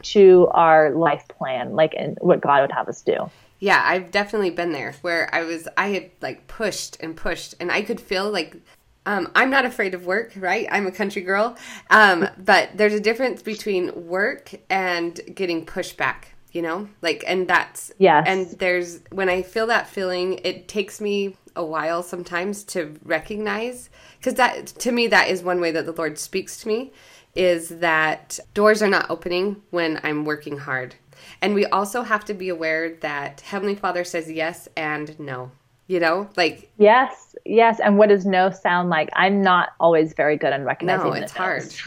[0.00, 3.30] to our life plan, like in what God would have us do.
[3.58, 7.72] Yeah, I've definitely been there where I was, I had like pushed and pushed, and
[7.72, 8.56] I could feel like
[9.04, 10.68] um, I'm not afraid of work, right?
[10.70, 11.56] I'm a country girl.
[11.90, 16.88] Um, but there's a difference between work and getting pushback, you know?
[17.02, 21.64] Like, and that's, yeah And there's, when I feel that feeling, it takes me a
[21.64, 26.18] while sometimes to recognize, because that, to me, that is one way that the Lord
[26.18, 26.92] speaks to me
[27.34, 30.94] is that doors are not opening when I'm working hard.
[31.40, 35.50] And we also have to be aware that Heavenly Father says yes and no.
[35.86, 37.80] You know, like yes, yes.
[37.80, 39.08] And what does no sound like?
[39.14, 41.10] I'm not always very good on recognizing.
[41.10, 41.62] No, it's hard.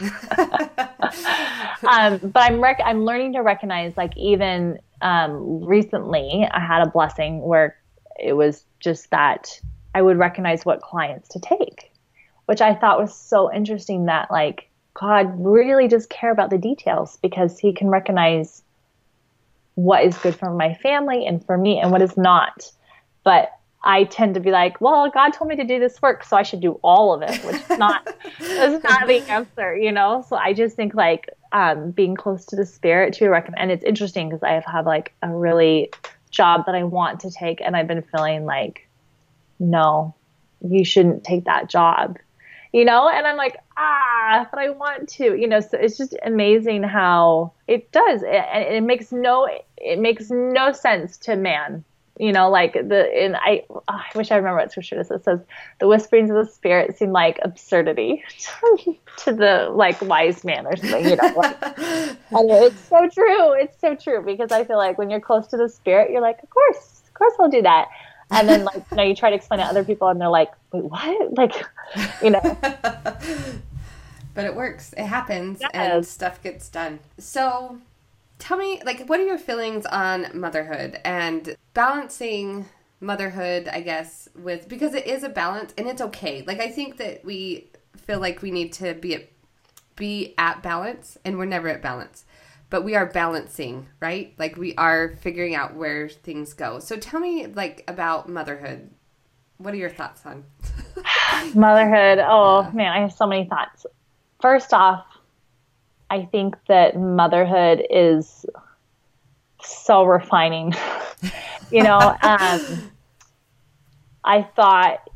[1.88, 3.96] um, but I'm rec- I'm learning to recognize.
[3.96, 7.76] Like even um, recently, I had a blessing where
[8.18, 9.60] it was just that
[9.94, 11.92] I would recognize what clients to take,
[12.46, 14.06] which I thought was so interesting.
[14.06, 18.62] That like God really does care about the details because he can recognize
[19.74, 22.70] what is good for my family and for me and what is not.
[23.24, 23.52] But
[23.84, 26.42] I tend to be like, well, God told me to do this work, so I
[26.42, 28.06] should do all of it, which is not
[28.40, 30.24] is not the answer, you know.
[30.28, 33.60] So I just think like um, being close to the spirit to recommend.
[33.60, 35.90] And it's interesting because I have, have like a really
[36.30, 38.88] job that I want to take, and I've been feeling like,
[39.58, 40.14] no,
[40.60, 42.18] you shouldn't take that job
[42.72, 46.16] you know and i'm like ah but i want to you know so it's just
[46.24, 51.84] amazing how it does it, it makes no it makes no sense to man
[52.18, 55.20] you know like the and i oh, i wish i remember what scripture this is.
[55.20, 55.40] it says
[55.80, 58.22] the whisperings of the spirit seem like absurdity
[59.16, 63.52] to the like wise man or something you know like, and it's so true.
[63.52, 66.42] It's so true because i feel like when you're close to the spirit you're like
[66.42, 67.88] of course of course i'll do that.
[68.30, 70.28] And then like you know you try to explain it to other people and they're
[70.28, 71.32] like wait what?
[71.36, 71.54] Like
[72.22, 72.58] you know?
[74.34, 74.94] But it works.
[74.96, 75.70] It happens yes.
[75.74, 77.00] and stuff gets done.
[77.18, 77.78] So
[78.42, 82.66] tell me like what are your feelings on motherhood and balancing
[83.00, 86.96] motherhood i guess with because it is a balance and it's okay like i think
[86.96, 89.28] that we feel like we need to be at,
[89.96, 92.24] be at balance and we're never at balance
[92.72, 94.32] but we are balancing, right?
[94.38, 96.78] Like we are figuring out where things go.
[96.78, 98.88] So tell me like about motherhood.
[99.58, 100.44] What are your thoughts on
[101.54, 102.18] motherhood?
[102.26, 102.70] Oh yeah.
[102.72, 103.84] man, I have so many thoughts.
[104.40, 105.04] First off,
[106.12, 108.44] I think that motherhood is
[109.62, 110.74] so refining.
[111.70, 112.90] you know, um,
[114.22, 115.08] I thought,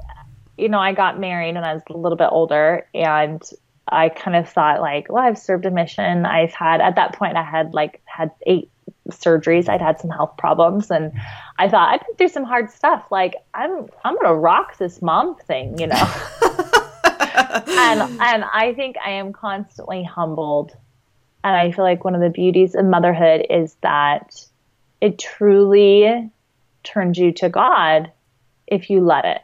[0.56, 3.42] you know, I got married when I was a little bit older and
[3.87, 6.24] I kind of thought like, well, I've served a mission.
[6.24, 8.70] I've had at that point I had like had eight
[9.11, 9.68] surgeries.
[9.68, 11.12] I'd had some health problems and
[11.59, 13.04] I thought I've been through some hard stuff.
[13.11, 16.14] Like I'm I'm gonna rock this mom thing, you know.
[17.37, 20.74] and and I think I am constantly humbled.
[21.46, 24.44] And I feel like one of the beauties of motherhood is that
[25.00, 26.28] it truly
[26.82, 28.11] turns you to God
[28.66, 29.42] if you let it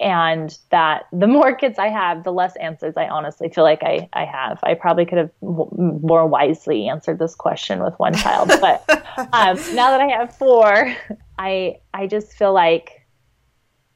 [0.00, 4.08] and that the more kids I have, the less answers I honestly feel like I,
[4.12, 4.58] I have.
[4.64, 5.70] I probably could have w-
[6.02, 8.82] more wisely answered this question with one child, but
[9.16, 10.92] um, now that I have four,
[11.38, 13.06] I I just feel like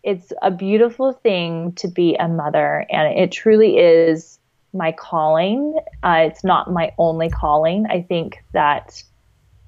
[0.04, 4.37] it's a beautiful thing to be a mother, and it truly is
[4.78, 5.78] my calling.
[6.02, 7.86] Uh, it's not my only calling.
[7.90, 9.02] I think that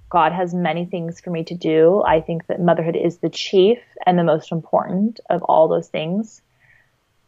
[0.09, 2.03] God has many things for me to do.
[2.07, 6.41] I think that motherhood is the chief and the most important of all those things.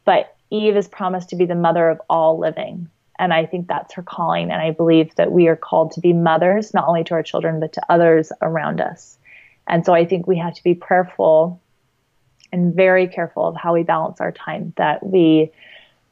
[0.04, 2.88] But Eve is promised to be the mother of all living.
[3.18, 4.50] And I think that's her calling.
[4.50, 7.60] And I believe that we are called to be mothers, not only to our children,
[7.60, 9.16] but to others around us.
[9.68, 11.60] And so I think we have to be prayerful
[12.52, 15.52] and very careful of how we balance our time, that we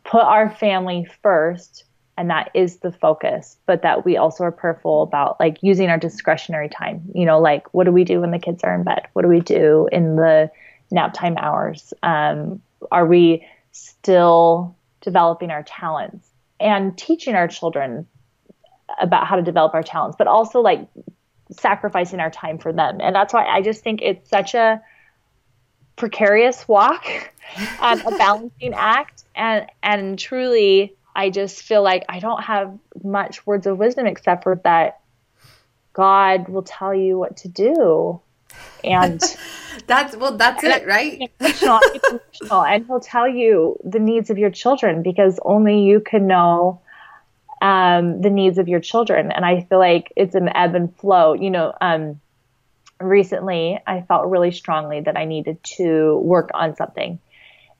[0.04, 1.84] put our family first
[2.16, 5.98] and that is the focus but that we also are prayerful about like using our
[5.98, 7.02] discretionary time.
[7.14, 9.08] You know like what do we do when the kids are in bed?
[9.12, 10.50] What do we do in the
[10.90, 11.94] nap time hours?
[12.02, 12.60] Um,
[12.90, 18.06] are we still developing our talents and teaching our children
[19.00, 20.88] about how to develop our talents but also like
[21.52, 22.98] sacrificing our time for them?
[23.00, 24.82] And that's why i just think it's such a
[26.00, 27.06] precarious walk
[27.80, 33.46] and a balancing act and and truly I just feel like I don't have much
[33.46, 35.00] words of wisdom except for that
[35.92, 38.20] God will tell you what to do.
[38.82, 39.20] And
[39.86, 41.30] that's well, that's it, right?
[41.40, 46.26] Emotional, emotional, and he'll tell you the needs of your children because only you can
[46.26, 46.80] know
[47.60, 49.30] um, the needs of your children.
[49.30, 51.34] And I feel like it's an ebb and flow.
[51.34, 52.20] You know, um,
[53.00, 57.18] recently I felt really strongly that I needed to work on something.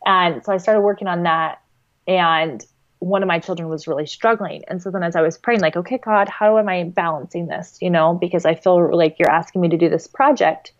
[0.04, 1.60] And so I started working on that.
[2.06, 2.64] And
[2.98, 4.62] one of my children was really struggling.
[4.68, 7.78] And so then as I was praying, like, okay, God, how am I balancing this?
[7.80, 10.72] You know, because I feel like you're asking me to do this project,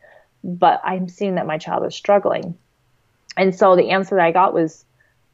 [0.44, 2.56] but I'm seeing that my child is struggling.
[3.36, 4.84] And so the answer that I got was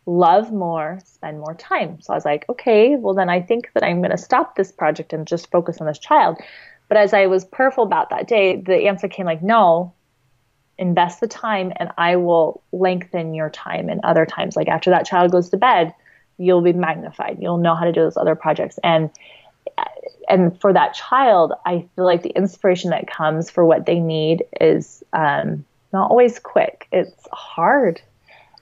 [0.06, 2.00] love more, spend more time.
[2.00, 4.70] So I was like, okay, well, then I think that I'm going to stop this
[4.70, 6.38] project and just focus on this child.
[6.88, 9.92] But as I was prayerful about that day, the answer came like, no,
[10.78, 14.56] invest the time and I will lengthen your time and other times.
[14.56, 15.94] Like after that child goes to bed,
[16.38, 17.38] you'll be magnified.
[17.40, 18.78] You'll know how to do those other projects.
[18.84, 19.10] And
[20.28, 24.44] and for that child, I feel like the inspiration that comes for what they need
[24.60, 26.88] is um, not always quick.
[26.92, 28.00] It's hard,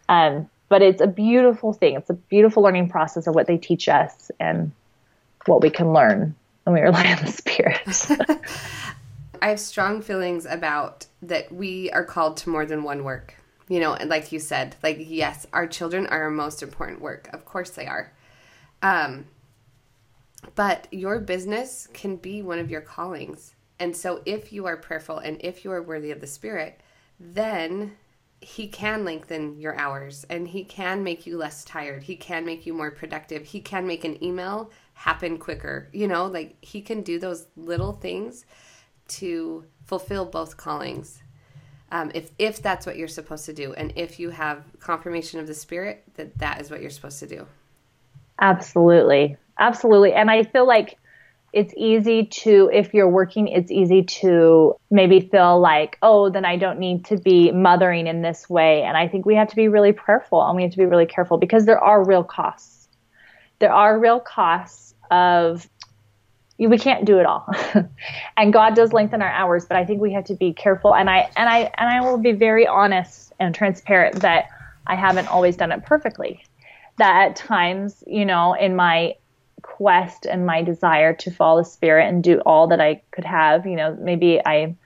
[0.08, 1.96] um, but it's a beautiful thing.
[1.96, 4.72] It's a beautiful learning process of what they teach us and
[5.46, 6.34] what we can learn
[6.64, 8.06] when we rely on the Spirit.
[9.42, 13.34] I have strong feelings about that we are called to more than one work.
[13.68, 17.28] You know and like you said like yes our children are our most important work.
[17.32, 18.12] Of course they are.
[18.82, 19.26] Um
[20.54, 23.54] but your business can be one of your callings.
[23.78, 26.80] And so if you are prayerful and if you are worthy of the spirit
[27.18, 27.96] then
[28.40, 32.02] he can lengthen your hours and he can make you less tired.
[32.02, 33.44] He can make you more productive.
[33.46, 35.88] He can make an email happen quicker.
[35.92, 38.46] You know like he can do those little things
[39.06, 41.22] to fulfill both callings
[41.94, 45.46] um, if if that's what you're supposed to do, and if you have confirmation of
[45.46, 47.46] the Spirit that that is what you're supposed to do.
[48.40, 50.98] Absolutely, absolutely, and I feel like
[51.52, 56.56] it's easy to if you're working it's easy to maybe feel like oh then i
[56.56, 58.82] don't need to be mothering in this way.
[58.82, 61.06] And i think we have to be really prayerful and we have to be really
[61.06, 62.73] careful because there are real costs
[63.64, 65.66] there are real costs of
[66.58, 67.48] we can't do it all.
[68.36, 70.94] And god does lengthen our hours but i think we have to be careful.
[70.94, 74.48] And i and i and i will be very honest and transparent that
[74.86, 76.44] i haven't always done it perfectly.
[76.98, 79.14] That at times you know in my
[79.62, 83.64] quest and my desire to follow the spirit and do all that i could have
[83.64, 84.76] you know maybe i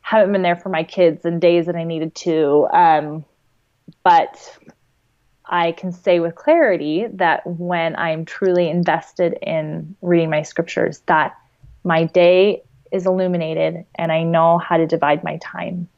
[0.00, 3.22] haven't been there for my kids in days that i needed to um,
[4.02, 4.58] but
[5.48, 11.36] I can say with clarity that when I'm truly invested in reading my scriptures, that
[11.84, 15.88] my day is illuminated and I know how to divide my time.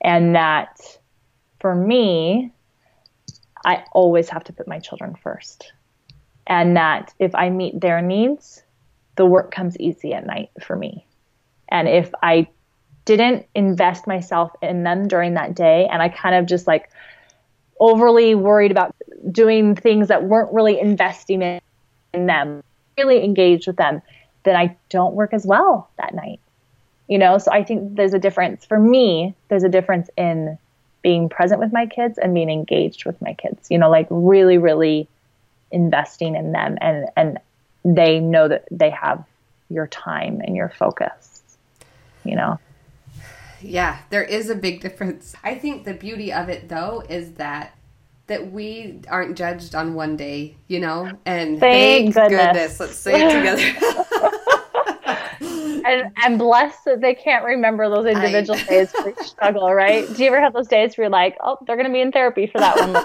[0.00, 0.98] And that
[1.60, 2.52] for me,
[3.64, 5.72] I always have to put my children first.
[6.46, 8.62] And that if I meet their needs,
[9.16, 11.06] the work comes easy at night for me.
[11.68, 12.48] And if I
[13.08, 15.88] didn't invest myself in them during that day.
[15.90, 16.90] And I kind of just like
[17.80, 18.94] overly worried about
[19.30, 21.60] doing things that weren't really investing in,
[22.12, 22.62] in them,
[22.96, 24.02] really engaged with them,
[24.44, 26.40] then I don't work as well that night.
[27.08, 30.58] You know, so I think there's a difference for me, there's a difference in
[31.02, 33.70] being present with my kids and being engaged with my kids.
[33.70, 35.08] You know, like really, really
[35.70, 37.38] investing in them and and
[37.84, 39.24] they know that they have
[39.70, 41.42] your time and your focus.
[42.24, 42.58] You know.
[43.60, 45.34] Yeah, there is a big difference.
[45.42, 47.74] I think the beauty of it though is that
[48.28, 51.10] that we aren't judged on one day, you know?
[51.24, 52.46] And thank, thank goodness.
[52.46, 52.80] goodness.
[52.80, 53.98] Let's say it together.
[55.88, 58.64] and I'm blessed that they can't remember those individual I...
[58.68, 60.06] days for struggle, right?
[60.14, 62.12] Do you ever have those days where you're like, oh, they're going to be in
[62.12, 63.04] therapy for that one?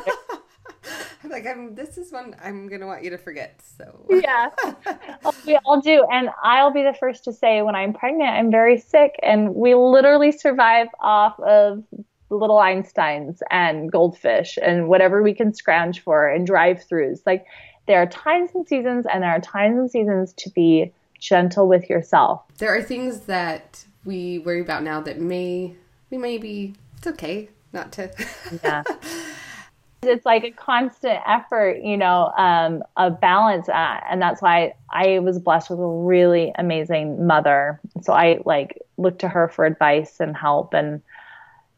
[1.24, 3.62] I'm like, I'm, this is one I'm going to want you to forget.
[3.78, 4.50] So, yeah,
[5.26, 6.06] oh, we all do.
[6.12, 9.20] And I'll be the first to say when I'm pregnant, I'm very sick.
[9.24, 11.84] And we literally survive off of
[12.30, 17.20] little Einsteins and goldfish and whatever we can scrounge for and drive throughs.
[17.26, 17.46] Like,
[17.86, 21.90] there are times and seasons, and there are times and seasons to be gentle with
[21.90, 22.44] yourself.
[22.58, 25.76] There are things that we worry about now that may
[26.10, 28.12] we may be it's okay not to
[28.64, 28.84] yeah
[30.06, 35.20] it's like a constant effort you know um, a balance uh, and that's why i
[35.20, 37.80] was blessed with a really amazing mother.
[38.02, 41.02] So i like look to her for advice and help and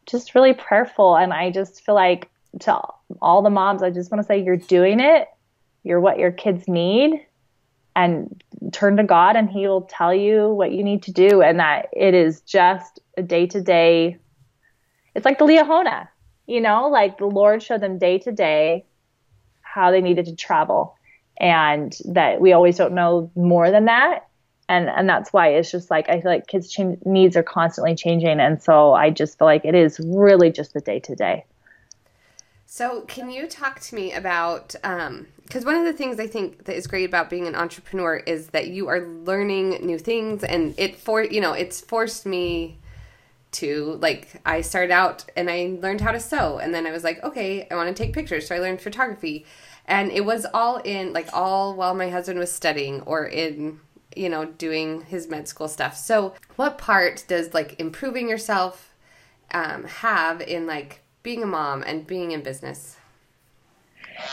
[0.05, 1.15] just really prayerful.
[1.15, 2.29] And i just feel like
[2.61, 2.79] to
[3.21, 5.27] all the moms i just want to say you're doing it.
[5.83, 7.25] You're what your kids need.
[7.97, 11.41] And turn to God and he will tell you what you need to do.
[11.41, 14.19] And that it is just a day to day
[15.15, 16.09] it's like the Liahona,
[16.47, 18.85] you know, like the Lord showed them day to day
[19.61, 20.95] how they needed to travel.
[21.37, 24.27] And that we always don't know more than that.
[24.69, 27.93] And and that's why it's just like I feel like kids change, needs are constantly
[27.93, 28.39] changing.
[28.39, 31.45] And so I just feel like it is really just the day to day.
[32.65, 36.65] So, can you talk to me about um, because one of the things I think
[36.65, 40.73] that is great about being an entrepreneur is that you are learning new things, and
[40.77, 42.79] it for you know it's forced me
[43.55, 47.03] to like I started out and I learned how to sew, and then I was
[47.03, 49.45] like, okay, I want to take pictures, so I learned photography,
[49.85, 53.79] and it was all in like all while my husband was studying or in
[54.15, 55.95] you know doing his med school stuff.
[55.97, 58.93] So, what part does like improving yourself
[59.51, 62.97] um, have in like being a mom and being in business?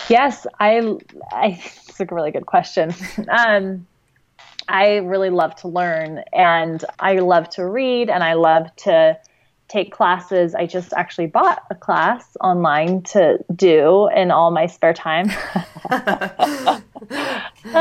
[0.08, 0.78] Yes, I,
[1.32, 2.94] I it's a really good question.
[3.28, 3.86] Um,
[4.68, 9.18] I really love to learn and I love to read and I love to
[9.68, 10.54] take classes.
[10.54, 15.30] I just actually bought a class online to do in all my spare time.
[15.90, 16.80] uh,
[17.64, 17.74] and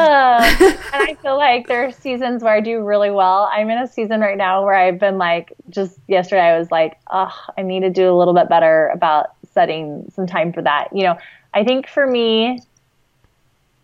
[0.93, 3.49] I feel like there are seasons where I do really well.
[3.51, 6.97] I'm in a season right now where I've been like, just yesterday, I was like,
[7.11, 10.87] oh, I need to do a little bit better about setting some time for that.
[10.93, 11.17] You know,
[11.53, 12.61] I think for me,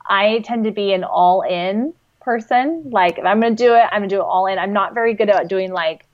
[0.10, 1.94] I tend to be an all in
[2.28, 2.84] person.
[2.92, 4.60] Like if I'm going to do it, I'm going to do it all in.
[4.60, 6.06] I'm not very good at doing like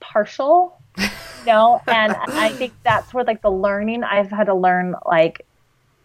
[0.00, 1.06] partial, you
[1.46, 5.46] know, and I think that's where like the learning I've had to learn like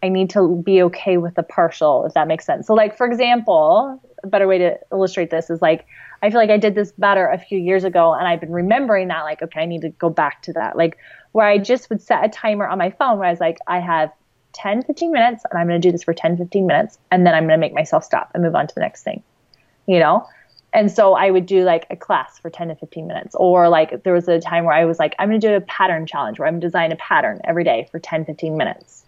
[0.04, 2.68] I need to be okay with the partial, if that makes sense.
[2.68, 5.88] So like for example, a better way to illustrate this is like
[6.22, 9.08] I feel like I did this better a few years ago and I've been remembering
[9.08, 10.78] that like okay, I need to go back to that.
[10.78, 10.96] Like
[11.32, 13.80] where I just would set a timer on my phone where I was like I
[13.80, 14.12] have
[14.54, 17.34] 10, 15 minutes and I'm going to do this for 10, 15 minutes and then
[17.34, 19.24] I'm going to make myself stop and move on to the next thing,
[19.90, 20.28] you know?
[20.72, 23.36] And so I would do like a class for 10 to 15 minutes.
[23.36, 25.62] Or like there was a time where I was like, I'm going to do a
[25.62, 29.04] pattern challenge where I'm design a pattern every day for 10, 15 minutes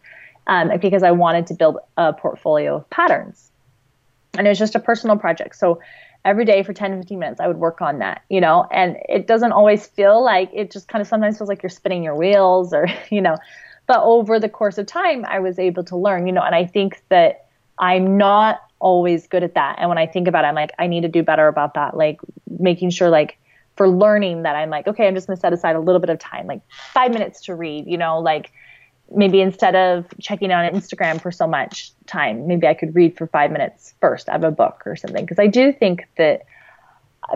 [0.48, 3.52] um, because I wanted to build a portfolio of patterns.
[4.38, 5.56] And it was just a personal project.
[5.56, 5.80] So
[6.24, 9.26] every day for 10 15 minutes i would work on that you know and it
[9.26, 12.74] doesn't always feel like it just kind of sometimes feels like you're spinning your wheels
[12.74, 13.36] or you know
[13.92, 16.66] but over the course of time, I was able to learn, you know, and I
[16.66, 19.78] think that I'm not always good at that.
[19.80, 21.96] And when I think about it, I'm like, I need to do better about that.
[21.96, 22.20] Like
[22.60, 23.38] making sure, like,
[23.78, 26.20] for learning that I'm like, okay, I'm just to set aside a little bit of
[26.20, 26.62] time, like
[26.94, 28.52] five minutes to read, you know, like
[29.14, 33.28] maybe instead of checking on Instagram for so much time, maybe I could read for
[33.28, 35.24] five minutes first of a book or something.
[35.24, 36.42] Because I do think that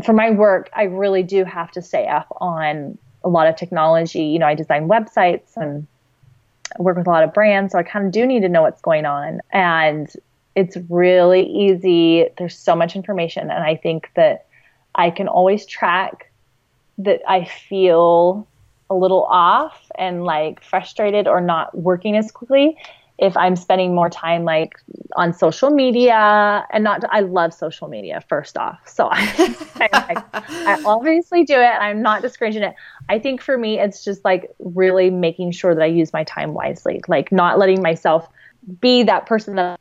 [0.04, 4.24] for my work, I really do have to stay up on a lot of technology.
[4.24, 5.88] You know, I design websites and
[6.78, 8.82] work with a lot of brands, so I kind of do need to know what's
[8.82, 9.40] going on.
[9.52, 10.12] And
[10.56, 12.28] it's really easy.
[12.38, 14.48] There's so much information, and I think that
[14.96, 16.32] I can always track
[16.98, 18.48] that I feel
[18.90, 22.78] a little off and like frustrated or not working as quickly.
[23.18, 24.74] if I'm spending more time like
[25.16, 28.80] on social media and not, I love social media first off.
[28.86, 29.56] So I,
[29.94, 31.64] I, I obviously do it.
[31.80, 32.76] I'm not discouraging it.
[33.08, 36.54] I think for me, it's just like really making sure that I use my time
[36.54, 38.28] wisely, like not letting myself
[38.82, 39.80] be that person that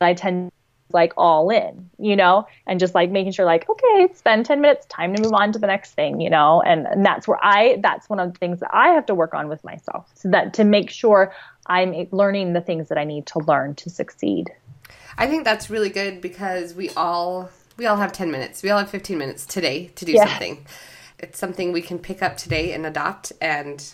[0.00, 0.50] I tend
[0.92, 4.86] like all in, you know, and just like making sure like, okay, spend 10 minutes,
[4.86, 7.78] time to move on to the next thing, you know, and, and that's where I,
[7.82, 10.54] that's one of the things that I have to work on with myself so that
[10.54, 11.32] to make sure
[11.66, 14.50] I'm learning the things that I need to learn to succeed.
[15.18, 18.62] I think that's really good because we all, we all have 10 minutes.
[18.62, 20.26] We all have 15 minutes today to do yeah.
[20.26, 20.66] something.
[21.18, 23.92] It's something we can pick up today and adopt and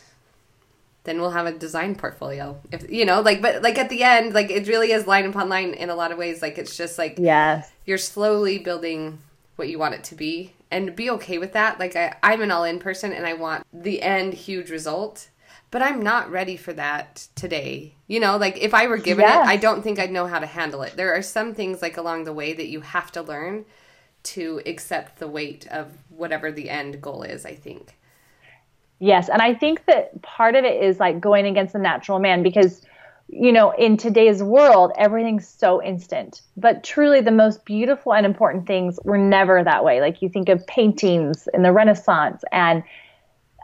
[1.07, 2.61] then we'll have a design portfolio.
[2.70, 5.48] If you know, like, but like at the end, like it really is line upon
[5.48, 6.42] line in a lot of ways.
[6.42, 9.20] Like it's just like yes, you're slowly building
[9.57, 11.80] what you want it to be, and be okay with that.
[11.80, 15.30] Like I, I'm an all in person, and I want the end huge result.
[15.72, 17.94] But I'm not ready for that today.
[18.07, 19.46] You know, like if I were given yes.
[19.46, 20.96] it, I don't think I'd know how to handle it.
[20.96, 23.64] There are some things like along the way that you have to learn
[24.22, 27.95] to accept the weight of whatever the end goal is, I think.
[28.99, 32.42] Yes, and I think that part of it is like going against the natural man
[32.42, 32.82] because
[33.28, 36.42] you know, in today's world, everything's so instant.
[36.57, 40.01] But truly, the most beautiful and important things were never that way.
[40.01, 42.84] Like you think of paintings in the Renaissance and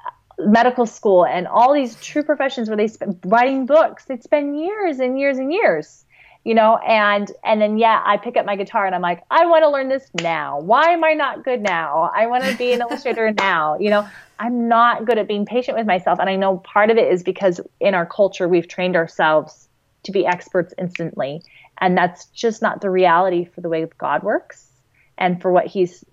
[0.05, 4.07] uh, medical school and all these true professions where they spend writing books.
[4.07, 6.05] They'd spend years and years and years
[6.45, 9.47] you know and and then yeah i pick up my guitar and i'm like i
[9.47, 12.73] want to learn this now why am i not good now i want to be
[12.73, 14.09] an illustrator now you know
[14.43, 17.23] i'm not good at being patient with myself and i know part of it is
[17.23, 19.69] because in our culture we've trained ourselves
[20.03, 21.43] to be experts instantly
[21.81, 24.69] and that's just not the reality for the way god works
[25.17, 26.05] and for what he's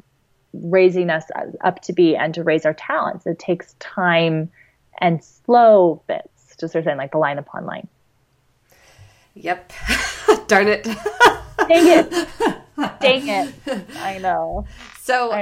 [0.54, 1.26] raising us
[1.62, 4.50] up to be and to raise our talents it takes time
[5.00, 7.88] and slow bits just sort of saying like the line upon line
[9.36, 9.72] Yep.
[10.48, 10.84] Darn it.
[10.84, 10.98] Dang
[11.70, 12.12] it.
[13.00, 13.54] Dang it.
[13.98, 14.66] I know.
[15.10, 15.42] So I.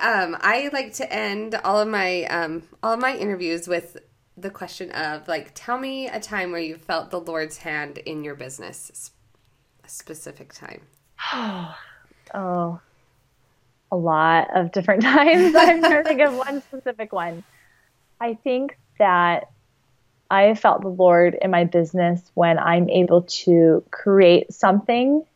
[0.00, 3.98] I, um I like to end all of my um all of my interviews with
[4.38, 8.24] the question of like tell me a time where you felt the Lord's hand in
[8.24, 9.10] your business.
[9.84, 10.80] A specific time.
[12.34, 12.80] oh.
[13.90, 15.54] A lot of different times.
[15.54, 17.44] I'm trying to think of one specific one.
[18.18, 19.50] I think that
[20.30, 25.26] I felt the Lord in my business when I'm able to create something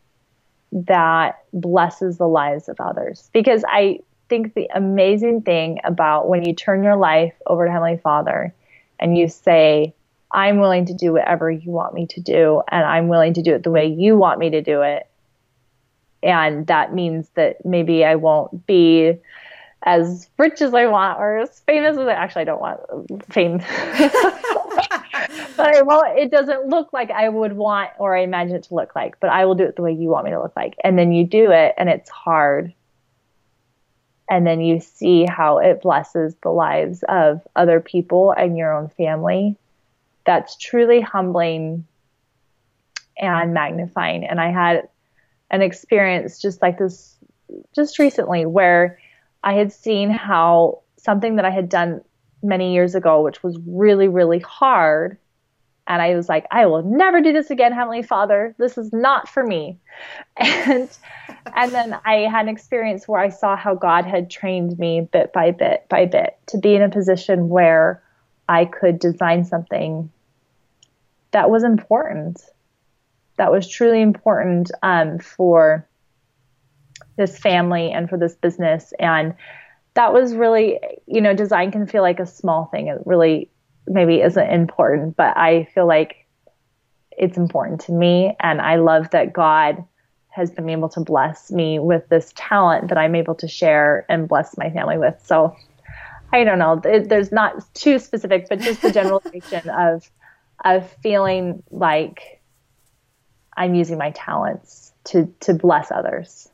[0.73, 3.31] that blesses the lives of others.
[3.33, 7.99] Because I think the amazing thing about when you turn your life over to Heavenly
[7.99, 8.55] Father
[8.99, 9.95] and you say,
[10.33, 13.55] I'm willing to do whatever you want me to do, and I'm willing to do
[13.55, 15.09] it the way you want me to do it.
[16.23, 19.19] And that means that maybe I won't be
[19.83, 23.61] as rich as I want or as famous as I actually I don't want fame.
[25.57, 28.74] but I won't it doesn't look like I would want or I imagine it to
[28.74, 30.74] look like, but I will do it the way you want me to look like.
[30.85, 32.72] And then you do it and it's hard.
[34.29, 38.89] And then you see how it blesses the lives of other people and your own
[38.89, 39.57] family.
[40.24, 41.87] That's truly humbling
[43.16, 44.24] and magnifying.
[44.24, 44.89] And I had
[45.51, 47.16] an experience just like this
[47.74, 48.99] just recently where
[49.45, 52.03] I had seen how something that I had done
[52.47, 55.18] many years ago, which was really, really hard.
[55.88, 58.55] And I was like, I will never do this again, Heavenly Father.
[58.59, 59.78] This is not for me.
[60.38, 60.90] And
[61.55, 65.32] and then I had an experience where I saw how God had trained me bit
[65.32, 68.03] by bit by bit to be in a position where
[68.49, 70.11] I could design something
[71.30, 72.42] that was important,
[73.36, 75.86] that was truly important um, for
[77.16, 78.92] this family and for this business.
[78.99, 79.34] And
[79.97, 82.86] that was really, you know, design can feel like a small thing.
[82.86, 83.51] It really
[83.86, 86.26] maybe isn't important, but I feel like
[87.11, 88.36] it's important to me.
[88.40, 89.84] And I love that God
[90.28, 94.28] has been able to bless me with this talent that I'm able to share and
[94.28, 95.14] bless my family with.
[95.24, 95.57] So
[96.32, 96.78] I don't know.
[96.82, 100.09] there's not too specific, but just the generalization of
[100.64, 102.40] of feeling like
[103.57, 106.49] I'm using my talents to to bless others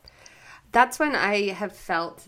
[0.72, 2.26] that's when I have felt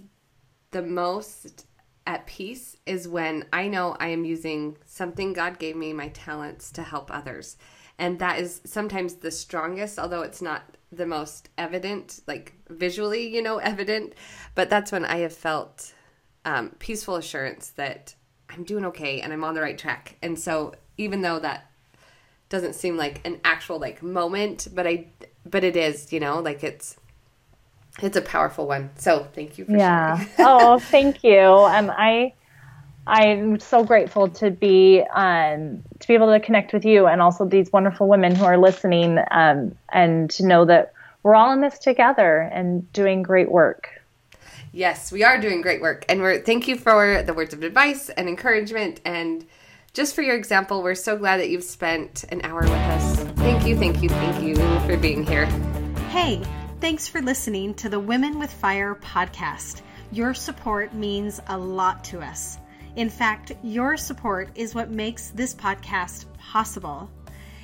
[0.75, 1.66] the most
[2.05, 6.72] at peace is when I know I am using something God gave me, my talents,
[6.72, 7.57] to help others.
[7.97, 13.41] And that is sometimes the strongest, although it's not the most evident, like visually, you
[13.41, 14.14] know, evident.
[14.57, 15.95] But that's when I have felt
[16.45, 18.16] um, peaceful assurance that
[18.51, 20.16] I'm doing okay and I'm on the right track.
[20.22, 21.70] And so even though that
[22.49, 25.07] doesn't seem like an actual like moment, but I,
[25.47, 26.97] but it is, you know, like it's,
[28.03, 28.90] it's a powerful one.
[28.97, 30.24] So thank you for yeah.
[30.38, 31.38] oh, thank you.
[31.38, 32.34] And I
[33.07, 37.45] I'm so grateful to be um, to be able to connect with you and also
[37.47, 40.92] these wonderful women who are listening um, and to know that
[41.22, 43.88] we're all in this together and doing great work.
[44.72, 48.09] Yes, we are doing great work, and we're thank you for the words of advice
[48.09, 49.47] and encouragement, and
[49.92, 50.82] just for your example.
[50.82, 53.20] We're so glad that you've spent an hour with us.
[53.36, 55.47] Thank you, thank you, thank you for being here.
[56.09, 56.42] Hey,
[56.85, 59.80] thanks for listening to the Women with Fire podcast.
[60.12, 62.59] Your support means a lot to us.
[62.97, 67.11] In fact, your support is what makes this podcast possible.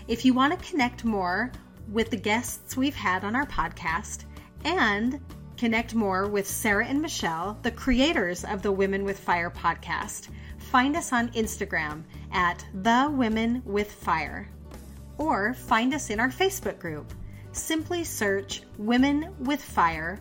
[0.09, 1.53] If you want to connect more
[1.93, 4.25] with the guests we've had on our podcast
[4.65, 5.21] and
[5.59, 10.97] connect more with Sarah and Michelle, the creators of the Women with Fire podcast, find
[10.97, 14.49] us on Instagram at The Women with Fire
[15.19, 17.13] or find us in our Facebook group.
[17.53, 20.21] Simply search Women with Fire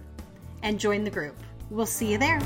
[0.63, 1.35] and join the group.
[1.69, 2.39] We'll see you there.